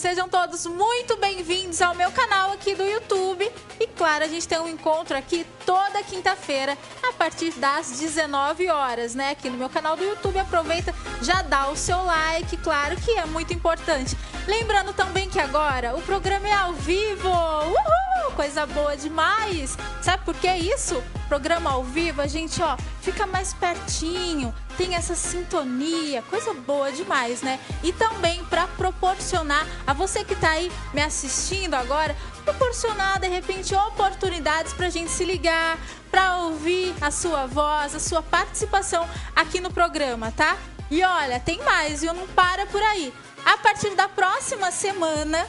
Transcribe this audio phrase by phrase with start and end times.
[0.00, 3.46] sejam todos muito bem-vindos ao meu canal aqui do YouTube.
[3.78, 9.14] E claro, a gente tem um encontro aqui toda quinta-feira a partir das 19 horas,
[9.14, 9.32] né?
[9.32, 10.38] Aqui no meu canal do YouTube.
[10.38, 14.16] Aproveita, já dá o seu like, claro que é muito importante.
[14.48, 17.28] Lembrando também que agora o programa é ao vivo.
[17.28, 18.32] Uhul!
[18.34, 19.76] Coisa boa demais.
[20.00, 21.02] Sabe por que isso?
[21.28, 27.42] Programa ao vivo, a gente, ó, fica mais pertinho, tem essa sintonia, coisa boa demais,
[27.42, 27.58] né?
[27.82, 33.74] E também para proporcionar a você que tá aí me assistindo agora, proporcionar de repente
[33.74, 35.78] oportunidades para a gente se ligar,
[36.10, 40.56] para ouvir a sua voz, a sua participação aqui no programa, tá?
[40.90, 42.12] E olha, tem mais, viu?
[42.12, 43.14] Não para por aí.
[43.44, 45.46] A partir da próxima semana,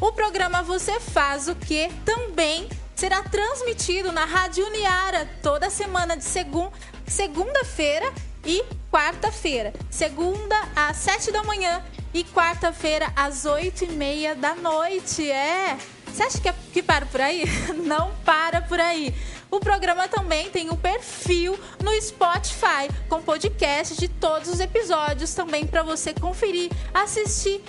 [0.00, 6.24] o programa Você Faz o Que também será transmitido na Rádio Uniara toda semana de
[6.24, 6.70] segun,
[7.06, 8.12] segunda-feira
[8.44, 9.72] e quarta-feira.
[9.90, 11.82] Segunda às sete da manhã
[12.12, 15.30] e quarta-feira às oito e meia da noite.
[15.30, 15.76] É.
[16.06, 17.44] Você acha que, é, que para por aí?
[17.74, 19.12] Não para por aí.
[19.50, 25.66] O programa também tem um perfil no Spotify com podcast de todos os episódios também
[25.66, 27.62] para você conferir, assistir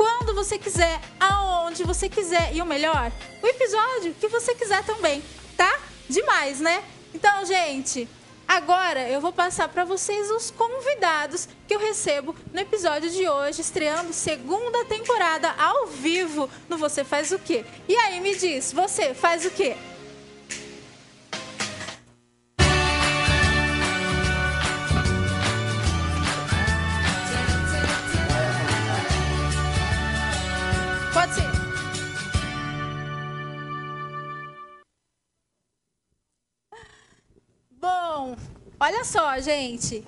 [0.00, 5.22] quando você quiser, aonde você quiser e o melhor, o episódio que você quiser também,
[5.58, 5.78] tá?
[6.08, 6.82] Demais, né?
[7.12, 8.08] Então, gente,
[8.48, 13.60] Agora eu vou passar para vocês os convidados que eu recebo no episódio de hoje,
[13.60, 17.64] estreando segunda temporada ao vivo no Você Faz o Quê?
[17.88, 19.76] E aí me diz, você faz o quê?
[38.78, 40.04] Olha só, gente.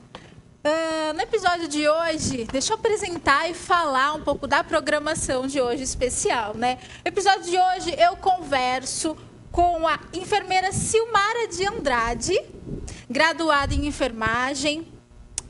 [0.64, 5.60] Uh, no episódio de hoje, deixa eu apresentar e falar um pouco da programação de
[5.60, 6.78] hoje especial, né?
[7.04, 9.16] No episódio de hoje eu converso
[9.50, 12.40] com a enfermeira Silmara de Andrade,
[13.10, 14.86] graduada em enfermagem,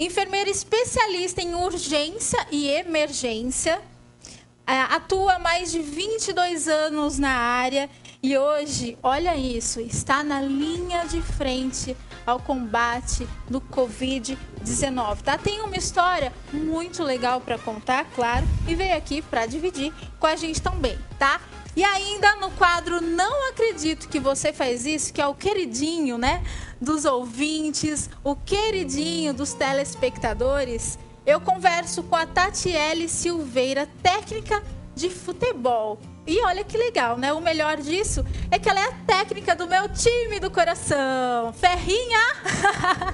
[0.01, 7.91] enfermeira especialista em urgência e emergência, uh, atua mais de 22 anos na área
[8.23, 15.23] e hoje, olha isso, está na linha de frente ao combate do Covid-19.
[15.23, 15.39] Tá?
[15.39, 20.37] Tem uma história muito legal para contar, claro, e veio aqui para dividir com a
[20.37, 21.41] gente também, tá?
[21.75, 26.43] E ainda no quadro Não Acredito que você faz isso, que é o queridinho, né,
[26.81, 34.63] dos ouvintes, o queridinho dos telespectadores, eu converso com a Tatiele Silveira, técnica
[34.95, 35.99] de futebol.
[36.27, 37.33] E olha que legal, né?
[37.33, 41.53] O melhor disso é que ela é a técnica do meu time do coração.
[41.53, 42.21] Ferrinha!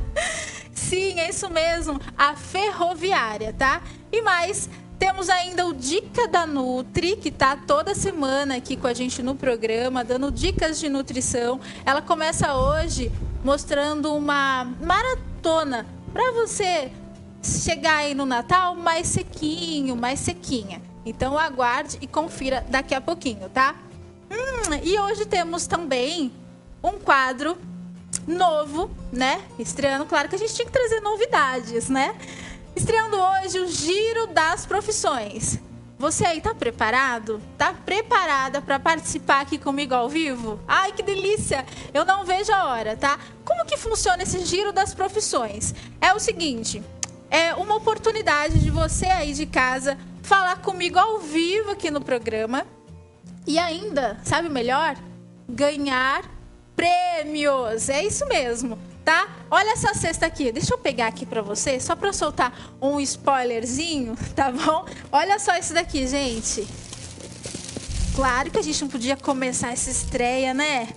[0.75, 3.83] Sim, é isso mesmo, a ferroviária, tá?
[4.12, 8.95] E mais, temos ainda o Dica da Nutri, que tá toda semana aqui com a
[8.95, 11.61] gente no programa, dando dicas de nutrição.
[11.85, 13.12] Ela começa hoje
[13.45, 16.91] mostrando uma maratona para você
[17.43, 20.88] chegar aí no Natal mais sequinho, mais sequinha.
[21.09, 23.75] Então aguarde e confira daqui a pouquinho, tá?
[24.31, 26.31] Hum, e hoje temos também
[26.83, 27.57] um quadro
[28.27, 29.41] novo, né?
[29.59, 32.15] Estreando, claro que a gente tinha que trazer novidades, né?
[32.77, 35.59] Estreando hoje o Giro das Profissões.
[35.99, 37.43] Você aí tá preparado?
[37.57, 40.61] Tá preparada para participar aqui comigo ao vivo?
[40.69, 41.67] Ai, que delícia!
[41.93, 43.19] Eu não vejo a hora, tá?
[43.45, 45.75] Como que funciona esse Giro das Profissões?
[46.00, 46.81] É o seguinte,
[47.31, 49.99] é uma oportunidade de você aí de casa
[50.29, 52.67] falar comigo ao vivo aqui no programa.
[53.47, 54.95] E ainda, sabe o melhor?
[55.49, 56.23] Ganhar
[56.77, 57.89] prêmios.
[57.89, 59.27] É isso mesmo, tá?
[59.51, 60.53] Olha essa cesta aqui.
[60.53, 64.85] Deixa eu pegar aqui para você, só para soltar um spoilerzinho, tá bom?
[65.11, 66.69] Olha só isso daqui, gente.
[68.15, 70.89] Claro que a gente não podia começar essa estreia, né?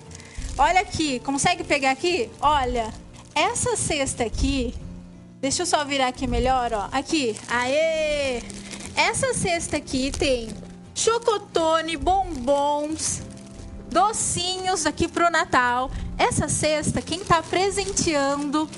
[0.58, 2.28] Olha aqui, consegue pegar aqui?
[2.38, 2.92] Olha,
[3.34, 4.74] essa cesta aqui.
[5.40, 6.88] Deixa eu só virar aqui melhor, ó.
[6.92, 7.34] Aqui.
[7.48, 8.61] Aê!
[8.96, 10.48] Essa cesta aqui tem
[10.94, 13.22] chocotone, bombons,
[13.90, 15.90] docinhos aqui pro Natal.
[16.18, 18.68] Essa cesta, quem tá presenteando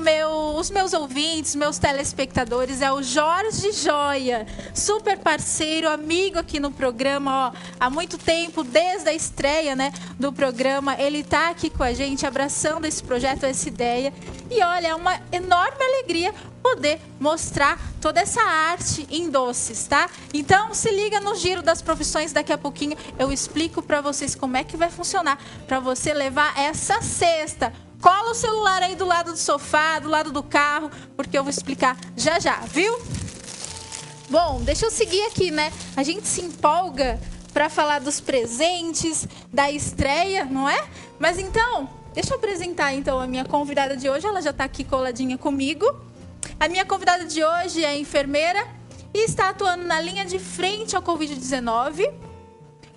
[0.00, 6.70] meu, os meus ouvintes, meus telespectadores, é o Jorge Joia, super parceiro, amigo aqui no
[6.70, 11.82] programa, ó, há muito tempo, desde a estreia, né, do programa, ele tá aqui com
[11.82, 14.14] a gente, abraçando esse projeto, essa ideia.
[14.50, 16.32] E olha, é uma enorme alegria
[16.66, 20.10] poder mostrar toda essa arte em doces, tá?
[20.34, 24.56] Então se liga no giro das profissões daqui a pouquinho eu explico para vocês como
[24.56, 29.32] é que vai funcionar para você levar essa cesta Cola o celular aí do lado
[29.32, 32.92] do sofá, do lado do carro, porque eu vou explicar já já, viu?
[34.28, 35.72] Bom, deixa eu seguir aqui, né?
[35.96, 37.18] A gente se empolga
[37.54, 40.86] para falar dos presentes, da estreia, não é?
[41.18, 44.26] Mas então, deixa eu apresentar então a minha convidada de hoje.
[44.26, 45.86] Ela já está aqui coladinha comigo.
[46.58, 48.66] A minha convidada de hoje é enfermeira
[49.12, 52.12] e está atuando na linha de frente ao Covid-19.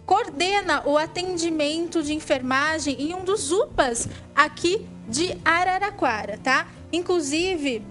[0.05, 6.67] Coordena o atendimento de enfermagem em um dos UPAs aqui de Araraquara, tá?
[6.91, 7.85] Inclusive,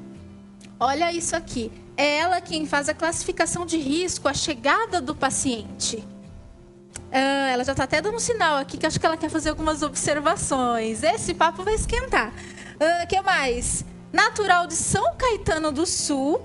[0.80, 1.70] olha isso aqui.
[1.96, 6.02] É ela quem faz a classificação de risco, a chegada do paciente.
[7.10, 9.50] Ah, ela já está até dando um sinal aqui que acho que ela quer fazer
[9.50, 11.02] algumas observações.
[11.02, 12.28] Esse papo vai esquentar.
[12.28, 13.84] O ah, que mais?
[14.12, 16.40] Natural de São Caetano do Sul.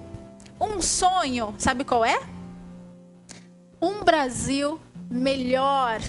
[0.59, 2.19] Um sonho, sabe qual é?
[3.81, 4.79] Um Brasil
[5.09, 6.01] melhor,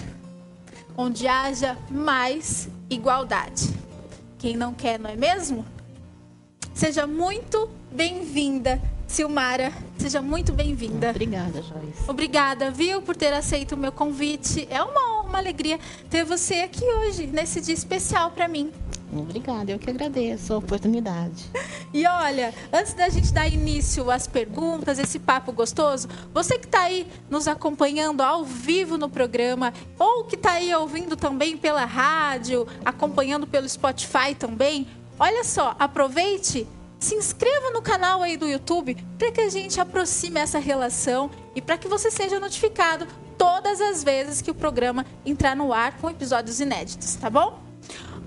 [0.97, 3.73] onde haja mais igualdade.
[4.37, 5.65] Quem não quer, não é mesmo?
[6.73, 11.11] Seja muito bem-vinda, Silmara, seja muito bem-vinda.
[11.11, 12.03] Obrigada, Joyce.
[12.09, 14.67] Obrigada, viu, por ter aceito o meu convite.
[14.69, 18.71] É uma honra, uma alegria ter você aqui hoje, nesse dia especial para mim.
[19.13, 21.49] Obrigada, eu que agradeço a oportunidade.
[21.93, 26.81] E olha, antes da gente dar início às perguntas, esse papo gostoso, você que está
[26.81, 32.67] aí nos acompanhando ao vivo no programa, ou que está aí ouvindo também pela rádio,
[32.83, 36.67] acompanhando pelo Spotify também, olha só, aproveite
[36.99, 41.61] se inscreva no canal aí do YouTube para que a gente aproxime essa relação e
[41.61, 43.07] para que você seja notificado
[43.37, 47.64] todas as vezes que o programa entrar no ar com episódios inéditos, tá bom?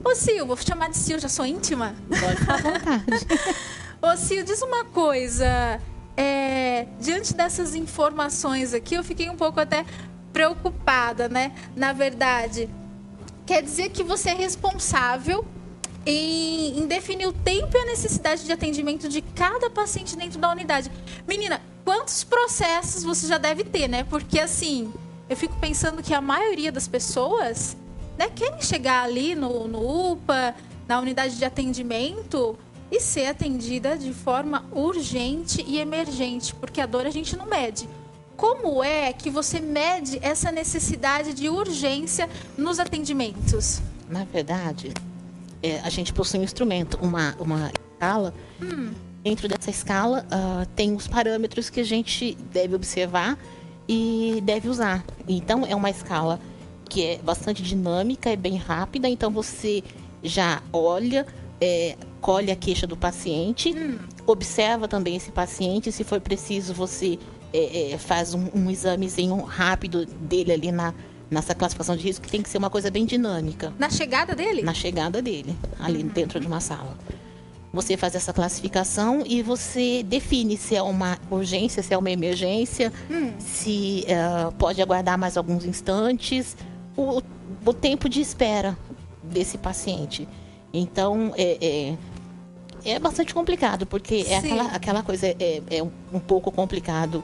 [0.05, 1.95] Ô Sil, vou chamar de Sil, já sou íntima?
[2.09, 3.27] Pode ficar à vontade.
[4.01, 5.81] Ô Sil, diz uma coisa.
[6.17, 9.85] É, diante dessas informações aqui, eu fiquei um pouco até
[10.33, 11.53] preocupada, né?
[11.77, 12.69] Na verdade,
[13.47, 15.45] quer dizer que você é responsável
[16.05, 20.51] em, em, definir o tempo e a necessidade de atendimento de cada paciente dentro da
[20.51, 20.91] unidade.
[21.27, 24.05] Menina, quantos processos você já deve ter, né?
[24.05, 24.93] Porque assim,
[25.29, 27.77] eu fico pensando que a maioria das pessoas
[28.19, 30.55] né, querem chegar ali no, no UPA,
[30.89, 32.59] na unidade de atendimento
[32.91, 37.89] e ser atendida de forma urgente e emergente, porque a dor a gente não mede.
[38.37, 43.81] Como é que você mede essa necessidade de urgência nos atendimentos?
[44.09, 44.93] Na verdade,
[45.63, 48.33] é, a gente possui um instrumento, uma, uma escala.
[48.63, 48.93] Hum.
[49.23, 53.37] Dentro dessa escala, uh, tem os parâmetros que a gente deve observar
[53.89, 55.05] e deve usar.
[55.27, 56.41] Então, é uma escala
[56.89, 59.09] que é bastante dinâmica, é bem rápida.
[59.09, 59.83] Então, você
[60.23, 61.27] já olha,
[61.61, 63.99] é, colhe a queixa do paciente, hum.
[64.27, 65.93] observa também esse paciente.
[65.93, 67.19] Se for preciso, você
[67.53, 70.95] é, é, faz um, um examezinho rápido dele ali na,
[71.31, 73.73] nessa classificação de risco que tem que ser uma coisa bem dinâmica.
[73.79, 74.63] Na chegada dele?
[74.63, 76.09] Na chegada dele, ali uhum.
[76.09, 76.97] dentro de uma sala.
[77.73, 82.93] Você faz essa classificação e você define se é uma urgência, se é uma emergência,
[83.11, 83.33] hum.
[83.39, 86.57] se uh, pode aguardar mais alguns instantes,
[86.99, 87.23] o,
[87.65, 88.77] o, tempo de espera
[89.23, 90.29] desse paciente.
[90.73, 91.97] Então, é,
[92.85, 97.23] é, é bastante complicado, porque é aquela, aquela coisa, é, é um, um pouco complicado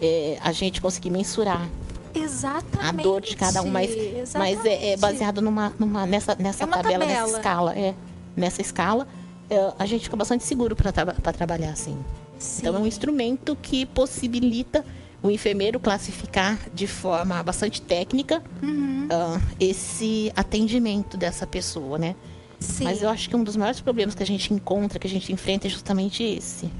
[0.00, 1.68] é, a gente conseguir mensurar
[2.14, 3.00] Exatamente.
[3.00, 3.90] a dor de cada um, mas,
[4.32, 7.78] mas é, é, baseado numa, numa, nessa, nessa é tabela, tabela, nessa escala.
[7.78, 7.94] É,
[8.36, 9.08] nessa escala,
[9.50, 11.98] é, a gente fica bastante seguro para tra trabalhar assim.
[12.38, 12.60] Sim.
[12.60, 14.84] Então é um instrumento que possibilita
[15.22, 19.06] o enfermeiro classificar de forma bastante técnica uhum.
[19.06, 22.14] uh, esse atendimento dessa pessoa, né?
[22.58, 22.84] Sim.
[22.84, 25.32] Mas eu acho que um dos maiores problemas que a gente encontra, que a gente
[25.32, 26.70] enfrenta, é justamente esse.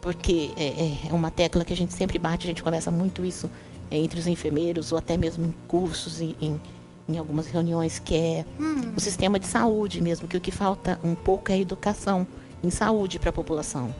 [0.00, 3.24] Porque é, é, é uma tecla que a gente sempre bate, a gente conversa muito
[3.24, 3.50] isso
[3.90, 6.60] entre os enfermeiros ou até mesmo em cursos em,
[7.08, 8.92] em algumas reuniões que é hum.
[8.96, 12.26] o sistema de saúde mesmo, que o que falta um pouco é educação
[12.62, 13.94] em saúde para a população.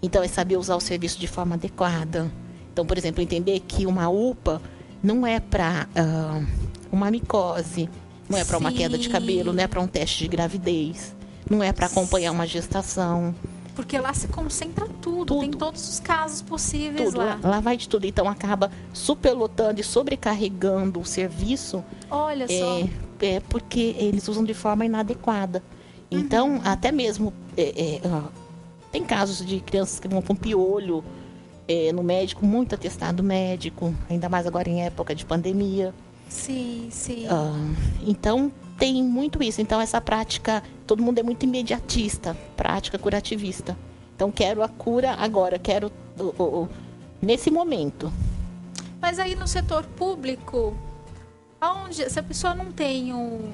[0.00, 2.30] Então é saber usar o serviço de forma adequada.
[2.78, 4.62] Então, por exemplo, entender que uma UPA
[5.02, 6.46] não é para uh,
[6.92, 7.90] uma micose,
[8.30, 11.12] não é para uma queda de cabelo, não é para um teste de gravidez,
[11.50, 13.34] não é para acompanhar uma gestação.
[13.74, 15.40] Porque lá se concentra tudo, tudo.
[15.40, 17.18] tem todos os casos possíveis tudo.
[17.18, 17.40] lá.
[17.42, 18.06] Lá vai de tudo.
[18.06, 21.82] Então acaba superlotando e sobrecarregando o serviço.
[22.08, 22.88] Olha é, só.
[23.20, 25.64] É porque eles usam de forma inadequada.
[26.08, 26.60] Então, uhum.
[26.64, 27.32] até mesmo.
[27.56, 28.22] É, é,
[28.92, 31.02] tem casos de crianças que vão com piolho
[31.68, 35.94] é, no médico, muito atestado médico, ainda mais agora em época de pandemia.
[36.28, 37.26] Sim, sim.
[37.26, 37.76] Uh,
[38.06, 39.60] então, tem muito isso.
[39.60, 43.76] Então, essa prática, todo mundo é muito imediatista, prática curativista.
[44.16, 46.68] Então, quero a cura agora, quero o, o,
[47.20, 48.12] nesse momento.
[49.00, 50.76] Mas aí no setor público,
[51.60, 53.52] onde se a pessoa não tem um,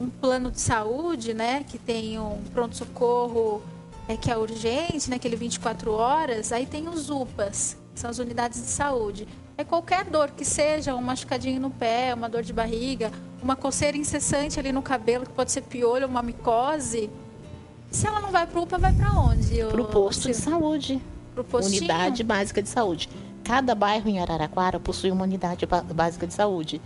[0.00, 3.62] um plano de saúde, né, que tem um pronto-socorro
[4.08, 7.76] é, que é urgente, né, aquele 24 horas, aí tem os UPAs.
[7.94, 9.26] são as unidades de saúde.
[9.58, 13.10] É qualquer dor que seja, um machucadinho no pé, uma dor de barriga,
[13.42, 17.10] uma coceira incessante ali no cabelo, que pode ser piolho, uma micose.
[17.90, 19.64] Se ela não vai para o UPA, vai para onde?
[19.64, 21.00] Para o posto de saúde.
[21.34, 21.78] Pro postinho?
[21.78, 23.08] Unidade básica de saúde.
[23.44, 26.80] Cada bairro em Araraquara possui uma unidade básica de saúde.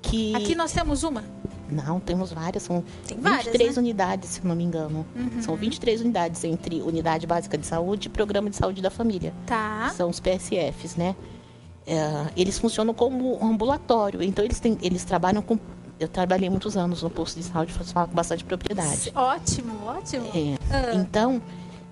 [0.00, 0.34] Que...
[0.34, 1.24] Aqui nós temos uma?
[1.70, 2.62] Não, temos várias.
[2.62, 3.82] São Tem várias, 23 né?
[3.82, 5.06] unidades, se não me engano.
[5.14, 5.42] Uhum.
[5.42, 9.32] São 23 unidades entre Unidade Básica de Saúde e Programa de Saúde da Família.
[9.46, 9.92] Tá.
[9.96, 11.14] São os PSFs, né?
[11.86, 14.22] É, eles funcionam como ambulatório.
[14.22, 15.58] Então, eles, têm, eles trabalham com
[15.98, 19.10] eu trabalhei muitos anos no posto de saúde, posso falar com bastante propriedade.
[19.14, 20.26] Ótimo, ótimo.
[20.26, 20.56] É.
[20.70, 20.94] Ah.
[20.94, 21.42] Então,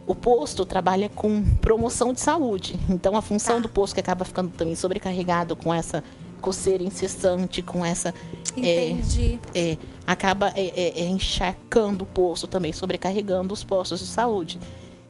[0.07, 2.79] o posto trabalha com promoção de saúde.
[2.89, 3.63] Então, a função tá.
[3.63, 6.05] do posto que acaba ficando também sobrecarregado com essa
[6.41, 8.15] coceira incessante, com essa.
[8.57, 9.39] É, Entendi.
[9.55, 14.59] É, é, acaba é, é, encharcando o posto também, sobrecarregando os postos de saúde.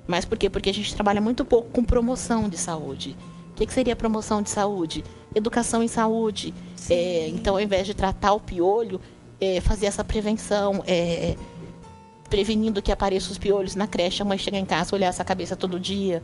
[0.06, 0.48] Mas por quê?
[0.48, 3.16] Porque a gente trabalha muito pouco com promoção de saúde.
[3.50, 5.04] O que, que seria promoção de saúde?
[5.34, 6.54] Educação em saúde.
[6.88, 9.00] É, então, ao invés de tratar o piolho,
[9.62, 10.82] fazer essa prevenção
[12.28, 15.56] prevenindo que apareçam os piolhos na creche, a mãe chega em casa, olhar essa cabeça
[15.56, 16.22] todo dia,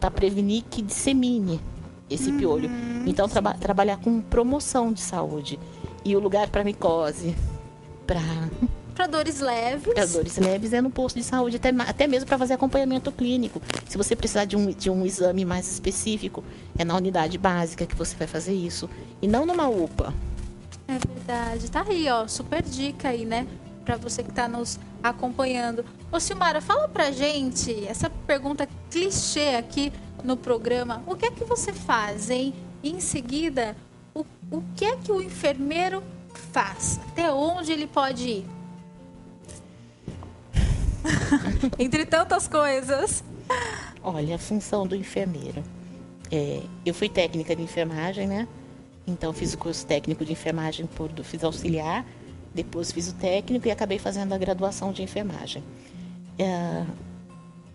[0.00, 1.60] para prevenir que dissemine
[2.08, 2.70] esse piolho.
[3.06, 5.58] Então, traba trabalhar com promoção de saúde.
[6.04, 7.34] E o lugar para micose,
[8.06, 8.20] para
[8.94, 9.92] para dores leves.
[9.92, 13.60] Para dores leves é no posto de saúde, até, até mesmo para fazer acompanhamento clínico.
[13.88, 16.44] Se você precisar de um, de um exame mais específico,
[16.78, 18.88] é na unidade básica que você vai fazer isso.
[19.20, 20.14] E não numa UPA.
[20.86, 21.70] É verdade.
[21.70, 22.28] Tá aí, ó.
[22.28, 23.46] Super dica aí, né?
[23.84, 25.84] Para você que está nos acompanhando.
[26.10, 29.92] Ô Silmara, fala pra gente essa pergunta clichê aqui
[30.24, 31.02] no programa.
[31.06, 32.54] O que é que você faz, hein?
[32.82, 33.76] E em seguida,
[34.14, 36.02] o, o que é que o enfermeiro
[36.52, 36.98] faz?
[37.08, 38.46] Até onde ele pode ir?
[41.78, 43.22] Entre tantas coisas.
[44.02, 45.62] Olha, a função do enfermeiro.
[46.30, 48.48] É, eu fui técnica de enfermagem, né?
[49.06, 52.06] Então fiz o curso técnico de enfermagem por fiz auxiliar,
[52.54, 55.62] depois fiz o técnico e acabei fazendo a graduação de enfermagem.
[56.38, 56.84] É,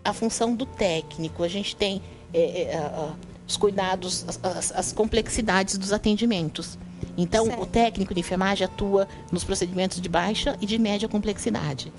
[0.04, 3.12] a função do técnico, a gente tem é, é,
[3.46, 6.78] os cuidados, as, as, complexidades dos atendimentos.
[7.16, 7.62] Então, certo.
[7.62, 11.92] o técnico de enfermagem atua nos procedimentos de baixa e de média complexidade.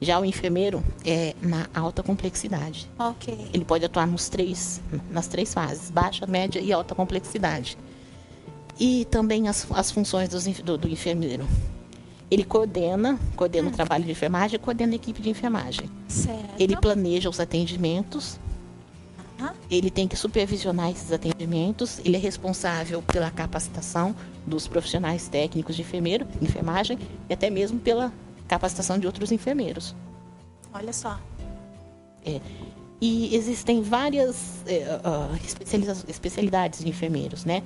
[0.00, 2.88] Já o enfermeiro é na alta complexidade.
[2.98, 3.48] Ok.
[3.52, 7.76] Ele pode atuar nos três, nas três fases, baixa, média e alta complexidade.
[8.78, 11.46] E também as, as funções do, do enfermeiro.
[12.30, 13.72] Ele coordena, coordena hum.
[13.72, 15.90] o trabalho de enfermagem, coordena a equipe de enfermagem.
[16.06, 16.54] Certo.
[16.58, 18.38] Ele planeja os atendimentos,
[19.70, 24.14] ele tem que supervisionar esses atendimentos, ele é responsável pela capacitação
[24.46, 26.98] dos profissionais técnicos de enfermeiro, enfermagem
[27.28, 28.12] e até mesmo pela
[28.46, 29.94] capacitação de outros enfermeiros.
[30.72, 31.20] Olha só.
[32.24, 32.40] É.
[33.00, 37.62] E existem várias é, uh, especialidades de enfermeiros, né?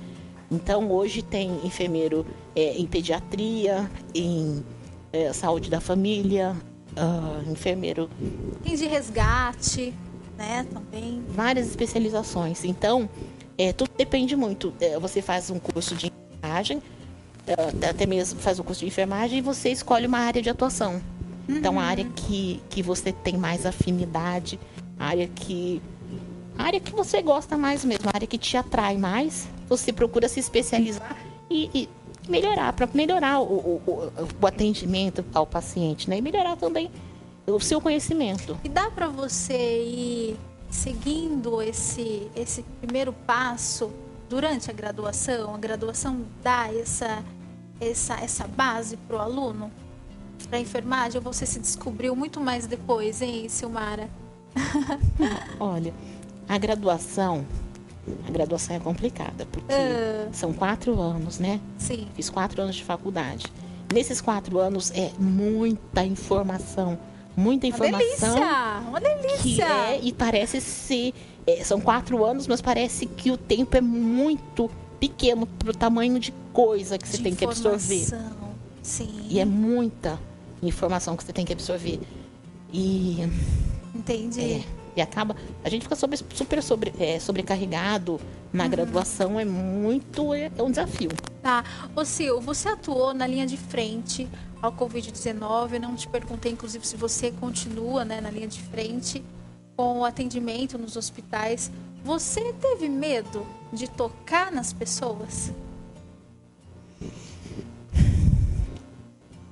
[0.51, 4.63] Então, hoje tem enfermeiro é, em pediatria, em
[5.11, 6.55] é, saúde da família,
[6.91, 8.07] uh, enfermeiro...
[8.63, 9.93] Tem de resgate
[10.37, 10.65] né?
[10.71, 11.23] Também.
[11.29, 12.63] Várias especializações.
[12.63, 13.09] Então,
[13.57, 14.73] é, tudo depende muito.
[14.79, 16.81] É, você faz um curso de enfermagem,
[17.45, 21.01] é, até mesmo faz um curso de enfermagem e você escolhe uma área de atuação.
[21.47, 21.57] Uhum.
[21.57, 24.59] Então, a área que, que você tem mais afinidade,
[24.97, 25.81] a área que.
[26.57, 30.29] A área que você gosta mais mesmo, a área que te atrai mais, você procura
[30.29, 31.17] se especializar
[31.49, 31.89] e, e
[32.29, 36.17] melhorar, para melhorar o, o, o, atendimento ao paciente, né?
[36.17, 36.91] E melhorar também
[37.45, 38.57] o seu conhecimento.
[38.63, 43.91] E dá para você ir seguindo esse, esse primeiro passo
[44.29, 45.53] durante a graduação?
[45.53, 47.23] A graduação dá essa,
[47.79, 49.71] essa, essa base para o aluno?
[50.47, 51.17] Para a enfermagem?
[51.17, 54.09] Ou você se descobriu muito mais depois, hein, Silmara?
[55.59, 55.93] Olha,
[56.47, 57.45] a graduação,
[58.27, 60.29] a graduação é complicada, porque uh...
[60.31, 61.59] são quatro anos, né?
[61.77, 62.07] Sim.
[62.15, 63.45] Fiz quatro anos de faculdade.
[63.93, 66.97] Nesses quatro anos é muita informação
[67.35, 68.35] muita informação.
[68.35, 68.83] Uma delícia!
[68.87, 69.65] Uma delícia!
[69.65, 71.13] É, e parece ser.
[71.45, 74.69] É, são quatro anos, mas parece que o tempo é muito
[74.99, 78.05] pequeno para o tamanho de coisa que você de tem que absorver.
[78.81, 79.27] Sim.
[79.29, 80.19] E é muita
[80.61, 81.99] informação que você tem que absorver.
[82.71, 83.27] E.
[83.93, 84.41] Entendi.
[84.41, 84.63] É,
[84.95, 85.35] e acaba.
[85.63, 88.19] A gente fica sobre, super sobre, é, sobrecarregado
[88.51, 88.69] na uhum.
[88.69, 90.33] graduação, é muito.
[90.33, 91.09] É, é um desafio.
[91.43, 91.65] Tá.
[91.93, 94.29] Ô Sil, você atuou na linha de frente
[94.61, 95.73] ao Covid-19.
[95.73, 99.21] Eu não te perguntei, inclusive, se você continua né, na linha de frente
[99.75, 101.69] com o atendimento nos hospitais.
[102.01, 105.51] Você teve medo de tocar nas pessoas?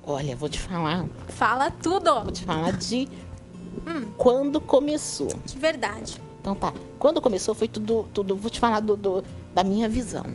[0.01, 1.05] Olha, vou te falar.
[1.27, 2.23] Fala tudo!
[2.23, 3.09] Vou te falar de
[3.85, 4.11] hum.
[4.17, 5.27] quando começou.
[5.45, 6.21] De verdade.
[6.39, 6.73] Então tá.
[6.97, 9.23] Quando começou foi tudo, tudo vou te falar do, do
[9.53, 10.25] da minha visão.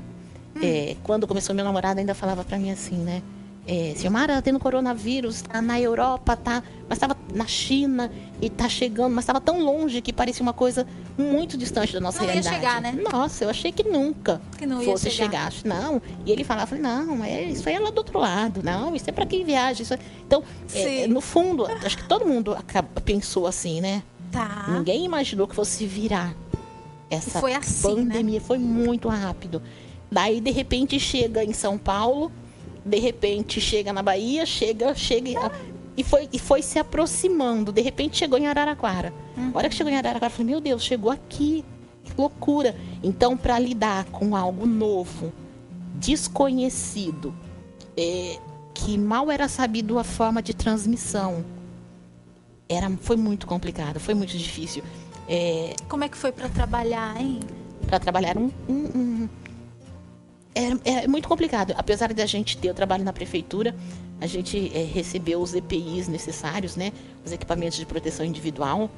[0.56, 0.60] Hum.
[0.62, 3.22] É, quando começou meu namorado ainda falava para mim assim, né?
[3.68, 9.12] É, Silmara tendo coronavírus, tá na Europa, tá, mas estava na China e tá chegando,
[9.12, 10.86] mas estava tão longe que parecia uma coisa
[11.18, 12.54] muito distante da nossa não realidade.
[12.54, 12.92] Ia chegar, né?
[12.92, 15.50] Nossa, eu achei que nunca que não fosse chegar.
[15.50, 15.82] chegar.
[15.82, 16.00] Não.
[16.24, 19.12] E ele falava, não, é, isso aí é lá do outro lado, não, isso é
[19.12, 19.82] para quem viaja.
[19.82, 19.98] Isso é...
[20.24, 24.04] Então, é, no fundo, acho que todo mundo acaba, pensou assim, né?
[24.30, 24.66] Tá.
[24.68, 26.36] Ninguém imaginou que fosse virar
[27.10, 28.04] essa foi assim, né?
[28.04, 28.38] pandemia.
[28.38, 28.44] Né?
[28.46, 29.60] Foi muito rápido.
[30.10, 32.30] Daí, de repente, chega em São Paulo
[32.86, 35.50] de repente chega na Bahia, chega, chega
[35.96, 37.72] e foi, e foi se aproximando.
[37.72, 39.12] De repente chegou em Araraquara.
[39.36, 39.50] Uhum.
[39.52, 41.64] A hora que chegou em Araraquara, eu falei, meu Deus, chegou aqui.
[42.04, 42.76] Que loucura.
[43.02, 45.32] Então, para lidar com algo novo,
[45.96, 47.34] desconhecido,
[47.96, 48.38] é,
[48.72, 51.44] que mal era sabido a forma de transmissão,
[52.68, 54.84] era, foi muito complicado, foi muito difícil.
[55.28, 57.40] É, Como é que foi para trabalhar, hein?
[57.84, 59.28] Para trabalhar um, um, um
[60.56, 61.74] é, é, muito complicado.
[61.76, 63.76] Apesar de a gente ter o trabalho na prefeitura,
[64.18, 66.92] a gente é, recebeu os EPIs necessários, né?
[67.24, 68.90] Os equipamentos de proteção individual.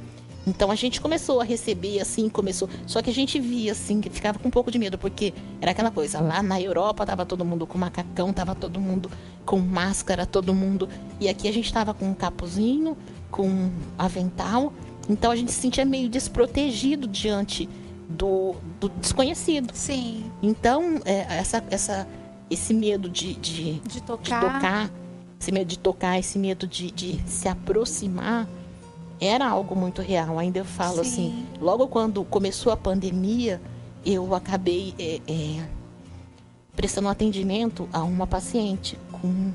[0.47, 2.71] Então a gente começou a receber assim, começou.
[2.87, 5.73] Só que a gente via assim, que ficava com um pouco de medo, porque era
[5.73, 9.11] aquela coisa, lá na Europa tava todo mundo com macacão, tava todo mundo
[9.45, 10.89] com máscara, todo mundo.
[11.21, 12.97] E aqui a gente tava com um capuzinho,
[13.31, 14.73] com avental.
[15.11, 17.69] Então a gente se sentia meio desprotegido diante
[18.09, 19.73] do, do desconhecido.
[19.75, 20.31] Sim.
[20.43, 22.09] Então, é, essa, essa,
[22.51, 24.41] esse medo de, de, de, tocar.
[24.41, 24.91] de tocar,
[25.39, 28.49] esse medo de tocar, esse medo de, de se aproximar,
[29.21, 30.39] era algo muito real.
[30.39, 31.11] Ainda eu falo Sim.
[31.11, 33.61] assim, logo quando começou a pandemia,
[34.07, 35.69] eu acabei é, é,
[36.75, 39.53] prestando atendimento a uma paciente com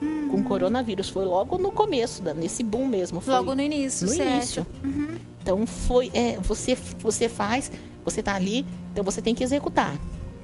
[0.00, 0.28] uhum.
[0.30, 1.08] com coronavírus.
[1.08, 3.20] Foi logo no começo, nesse boom mesmo.
[3.20, 4.32] Foi logo no início, no certo.
[4.32, 4.66] início.
[4.82, 5.18] Uhum.
[5.42, 7.70] Então foi, é, você, você faz
[8.04, 9.96] você está ali, então você tem que executar.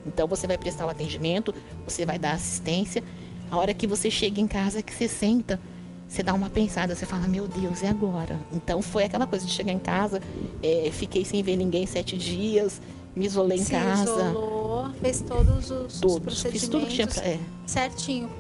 [0.07, 3.03] Então você vai prestar o atendimento, você vai dar assistência.
[3.51, 5.61] A hora que você chega em casa, que você senta,
[6.09, 8.39] você dá uma pensada, você fala, meu Deus, e agora?
[8.53, 10.23] Então foi aquela coisa de chegar em casa,
[10.63, 12.81] é, fiquei sem ver ninguém sete dias,
[13.15, 14.03] me isolei em Se casa.
[14.03, 17.39] Isolou, fez todos os, todos, os procedimentos fiz tudo que tinha pra, é.
[17.67, 18.31] certinho.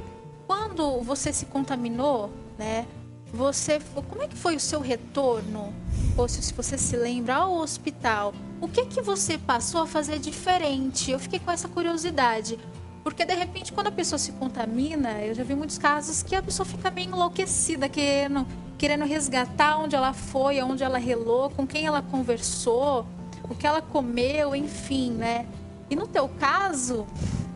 [0.46, 2.86] Quando você se contaminou, né?
[3.32, 5.72] Você, como é que foi o seu retorno?
[6.16, 8.32] Ou se você se lembra ao hospital?
[8.60, 11.10] O que que você passou a fazer diferente?
[11.10, 12.58] Eu fiquei com essa curiosidade.
[13.04, 16.42] Porque de repente, quando a pessoa se contamina, eu já vi muitos casos que a
[16.42, 21.86] pessoa fica meio enlouquecida, querendo, querendo resgatar onde ela foi, onde ela relou, com quem
[21.86, 23.06] ela conversou,
[23.48, 25.46] o que ela comeu, enfim, né?
[25.88, 27.06] E no teu caso,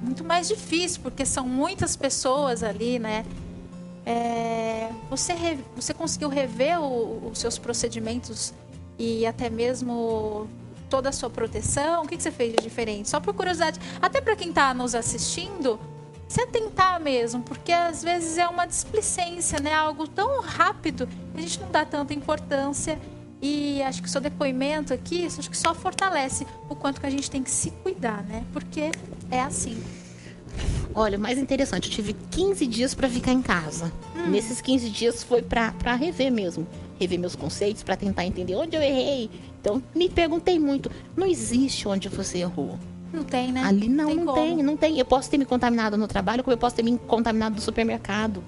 [0.00, 3.24] muito mais difícil, porque são muitas pessoas ali, né?
[4.04, 8.52] É, você, re, você conseguiu rever o, os seus procedimentos
[8.98, 10.48] e até mesmo
[10.88, 12.02] toda a sua proteção?
[12.02, 13.08] O que, que você fez de diferente?
[13.08, 15.78] Só por curiosidade, até para quem está nos assistindo,
[16.28, 19.72] se atentar mesmo, porque às vezes é uma displicência, né?
[19.74, 22.98] Algo tão rápido que a gente não dá tanta importância.
[23.40, 27.10] E acho que o seu depoimento aqui, acho que só fortalece o quanto que a
[27.10, 28.44] gente tem que se cuidar, né?
[28.52, 28.90] Porque
[29.30, 29.82] é assim.
[30.94, 33.90] Olha, o mais interessante, eu tive 15 dias para ficar em casa.
[34.16, 34.30] Hum.
[34.30, 36.66] Nesses 15 dias foi para rever mesmo.
[37.00, 39.30] Rever meus conceitos, para tentar entender onde eu errei.
[39.60, 40.90] Então, me perguntei muito.
[41.16, 42.78] Não existe onde você errou.
[43.12, 43.62] Não tem, né?
[43.62, 44.36] Ali não, tem não como.
[44.36, 44.98] tem, não tem.
[44.98, 48.42] Eu posso ter me contaminado no trabalho, como eu posso ter me contaminado no supermercado,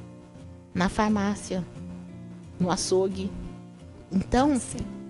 [0.75, 1.65] na farmácia,
[2.59, 3.31] no açougue.
[4.11, 4.61] Então,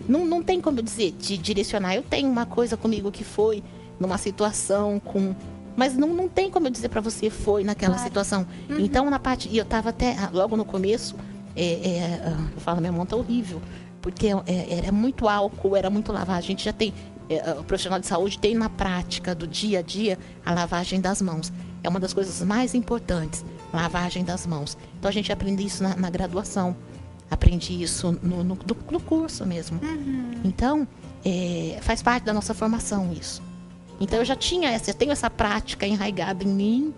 [0.08, 1.94] não, não tem como eu dizer, de direcionar.
[1.94, 3.62] Eu tenho uma coisa comigo que foi
[3.98, 5.34] numa situação com
[5.76, 8.08] mas não, não tem como eu dizer para você foi naquela claro.
[8.08, 8.46] situação.
[8.68, 8.78] Uhum.
[8.78, 9.48] Então, na parte.
[9.48, 11.16] E eu estava até, ah, logo no começo,
[11.56, 13.60] é, é, ah, eu falo, minha mão tá horrível.
[14.00, 16.36] Porque é, era muito álcool, era muito lavar.
[16.36, 16.92] A gente já tem.
[17.28, 21.00] É, ah, o profissional de saúde tem na prática do dia a dia a lavagem
[21.00, 21.52] das mãos.
[21.82, 24.76] É uma das coisas mais importantes, lavagem das mãos.
[24.98, 26.76] Então a gente aprende isso na, na graduação.
[27.30, 28.58] Aprendi isso no, no,
[28.90, 29.80] no curso mesmo.
[29.82, 30.40] Uhum.
[30.44, 30.86] Então,
[31.24, 33.42] é, faz parte da nossa formação isso.
[34.00, 36.94] Então eu já tinha essa, eu tenho essa prática enraigada em mim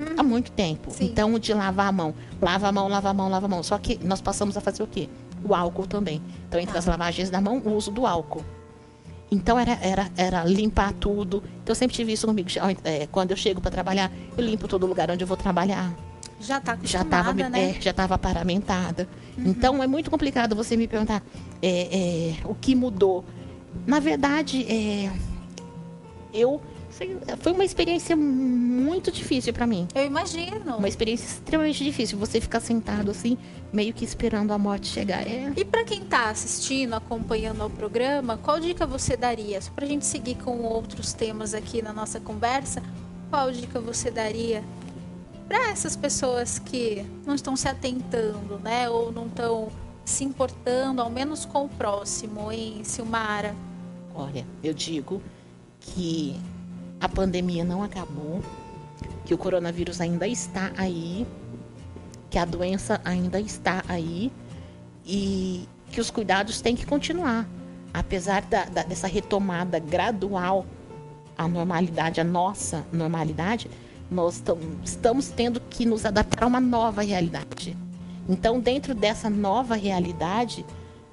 [0.00, 0.04] hum.
[0.16, 0.90] há muito tempo.
[0.90, 1.06] Sim.
[1.06, 3.62] Então, de lavar a mão, lava a mão, lava a mão, lava a mão.
[3.62, 5.08] Só que nós passamos a fazer o quê?
[5.44, 6.22] O álcool também.
[6.48, 6.78] Então, entre ah.
[6.78, 8.44] as lavagens da mão, o uso do álcool.
[9.30, 11.42] Então era, era, era limpar tudo.
[11.62, 12.48] Então eu sempre tive isso comigo.
[12.84, 15.94] É, quando eu chego para trabalhar, eu limpo todo lugar onde eu vou trabalhar.
[16.40, 17.70] Já tá já tava, né?
[17.70, 19.08] É, já estava paramentada.
[19.36, 19.44] Uhum.
[19.46, 21.22] Então é muito complicado você me perguntar
[21.60, 23.24] é, é, o que mudou.
[23.86, 25.10] Na verdade, é,
[26.32, 26.60] eu
[27.38, 29.86] foi uma experiência muito difícil para mim.
[29.94, 30.76] Eu imagino.
[30.76, 32.18] Uma experiência extremamente difícil.
[32.18, 33.38] Você ficar sentado assim,
[33.72, 35.26] meio que esperando a morte chegar.
[35.26, 35.52] É...
[35.56, 39.60] E para quem tá assistindo, acompanhando o programa, qual dica você daria?
[39.60, 42.82] Só pra gente seguir com outros temas aqui na nossa conversa,
[43.30, 44.64] qual dica você daria
[45.46, 48.88] para essas pessoas que não estão se atentando, né?
[48.90, 49.68] Ou não estão
[50.04, 53.54] se importando, ao menos com o próximo, em Silmara?
[54.14, 55.22] Olha, eu digo
[55.94, 56.36] que
[57.00, 58.42] a pandemia não acabou,
[59.24, 61.26] que o coronavírus ainda está aí,
[62.30, 64.30] que a doença ainda está aí
[65.06, 67.48] e que os cuidados têm que continuar.
[67.92, 70.66] Apesar da, da, dessa retomada gradual
[71.36, 73.70] à normalidade, a nossa normalidade,
[74.10, 74.42] nós
[74.84, 77.76] estamos tendo que nos adaptar a uma nova realidade.
[78.28, 80.64] Então, dentro dessa nova realidade,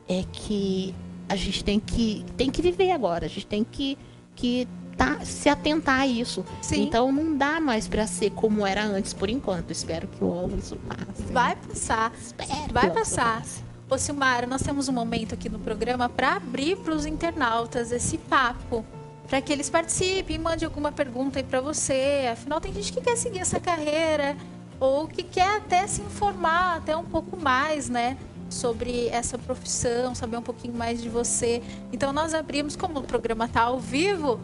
[0.07, 0.93] é que
[1.27, 3.97] a gente tem que, tem que viver agora, a gente tem que,
[4.35, 4.67] que
[4.97, 6.45] tá, se atentar a isso.
[6.61, 6.83] Sim.
[6.83, 9.71] Então, não dá mais para ser como era antes, por enquanto.
[9.71, 11.31] Espero que o isso passe.
[11.31, 12.11] Vai passar.
[12.19, 13.43] Espero Vai passar.
[13.89, 18.17] Ô, Silmara, nós temos um momento aqui no programa para abrir para os internautas esse
[18.17, 18.83] papo
[19.27, 22.29] para que eles participem, mandem alguma pergunta aí para você.
[22.31, 24.35] Afinal, tem gente que quer seguir essa carreira
[24.79, 28.17] ou que quer até se informar até um pouco mais, né?
[28.49, 31.61] Sobre essa profissão, saber um pouquinho mais de você.
[31.91, 34.39] Então, nós abrimos, como o programa está ao vivo,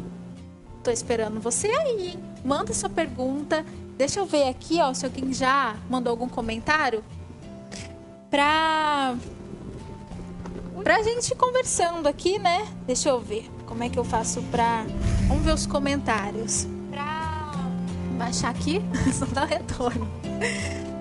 [0.84, 2.18] tô esperando você aí.
[2.44, 3.66] Manda sua pergunta.
[3.98, 7.04] Deixa eu ver aqui, ó, se alguém já mandou algum comentário.
[8.30, 9.16] Pra.
[10.84, 12.68] Pra gente conversando aqui, né?
[12.88, 13.50] Deixa eu ver.
[13.68, 14.86] Como é que eu faço pra.
[15.28, 16.68] Vamos ver os comentários.
[16.90, 17.52] Pra
[18.18, 18.82] baixar aqui,
[19.14, 20.08] só dá retorno.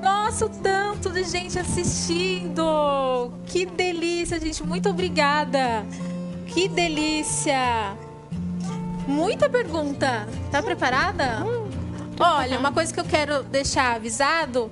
[0.03, 3.33] Nossa, o tanto de gente assistindo!
[3.47, 4.63] Que delícia, gente!
[4.63, 5.85] Muito obrigada!
[6.47, 7.97] Que delícia!
[9.07, 10.27] Muita pergunta.
[10.51, 11.45] Tá preparada?
[12.19, 14.71] Olha, uma coisa que eu quero deixar avisado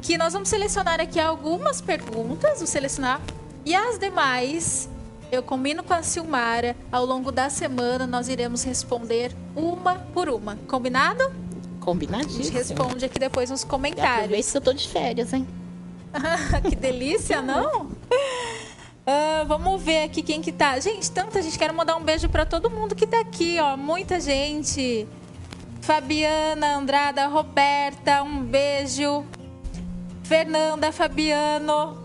[0.00, 3.20] que nós vamos selecionar aqui algumas perguntas, vou selecionar
[3.64, 4.88] e as demais
[5.32, 6.76] eu combino com a Silmara.
[6.92, 10.56] Ao longo da semana nós iremos responder uma por uma.
[10.68, 11.43] Combinado?
[11.84, 12.40] Combinadíssimo.
[12.40, 14.24] A gente responde aqui depois nos comentários.
[14.24, 15.46] Aproveita que eu tô de férias, hein?
[16.68, 17.86] que delícia, não?
[17.86, 20.80] Uh, vamos ver aqui quem que tá.
[20.80, 21.58] Gente, tanta gente.
[21.58, 23.76] Quero mandar um beijo para todo mundo que tá aqui, ó.
[23.76, 25.06] Muita gente.
[25.82, 29.24] Fabiana, Andrada, Roberta, um beijo.
[30.22, 32.02] Fernanda, Fabiano,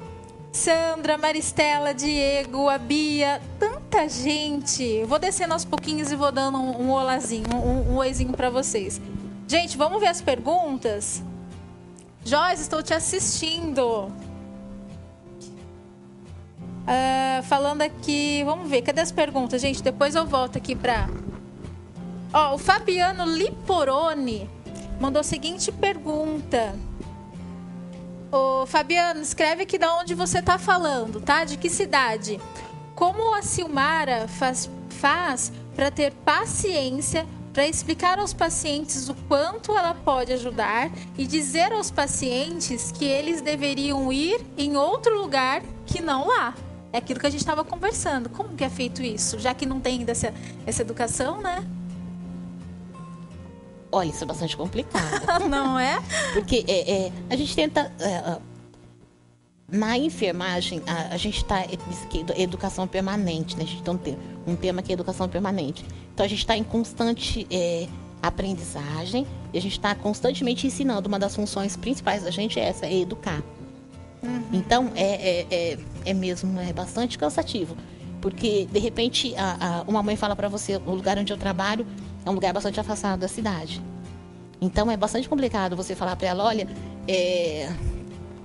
[0.52, 5.06] Sandra, Maristela, Diego, a Bia, tanta gente.
[5.06, 9.00] Vou descendo aos pouquinhos e vou dando um, um olazinho, um, um oizinho para vocês.
[9.50, 11.24] Gente, vamos ver as perguntas?
[12.24, 14.12] Joyce, estou te assistindo.
[16.86, 19.82] Uh, falando aqui, vamos ver, cadê as perguntas, gente?
[19.82, 21.10] Depois eu volto aqui para.
[22.32, 24.48] Ó, o Fabiano Liporone
[25.02, 26.76] mandou a seguinte pergunta.
[28.32, 31.44] Ô, Fabiano, escreve aqui de onde você está falando, tá?
[31.44, 32.40] De que cidade?
[32.94, 37.26] Como a Silmara faz, faz para ter paciência
[37.60, 43.42] para explicar aos pacientes o quanto ela pode ajudar e dizer aos pacientes que eles
[43.42, 46.56] deveriam ir em outro lugar que não lá.
[46.94, 48.30] É aquilo que a gente estava conversando.
[48.30, 49.38] Como que é feito isso?
[49.40, 50.34] Já que não tem ainda essa,
[50.66, 51.68] essa educação, né?
[53.92, 55.10] Olha, isso é bastante complicado.
[55.50, 56.00] Não é?
[56.32, 57.92] Porque é, é, a gente tenta.
[58.00, 58.40] É,
[59.72, 61.64] na enfermagem, a, a gente está.
[62.36, 63.64] Educação permanente, né?
[63.64, 65.86] A gente tem um, tema, um tema que é educação permanente.
[66.14, 67.88] Então a gente está em constante é,
[68.22, 71.08] aprendizagem e a gente está constantemente ensinando.
[71.08, 73.42] Uma das funções principais da gente é essa, é educar.
[74.24, 74.44] Uhum.
[74.52, 77.78] Então é, é, é, é, mesmo é bastante cansativo.
[78.22, 81.88] Porque, de repente, a, a, uma mãe fala para você, o lugar onde eu trabalho
[82.26, 83.82] é um lugar bastante afastado da cidade.
[84.60, 86.68] Então é bastante complicado você falar para ela, olha,
[87.08, 87.72] é,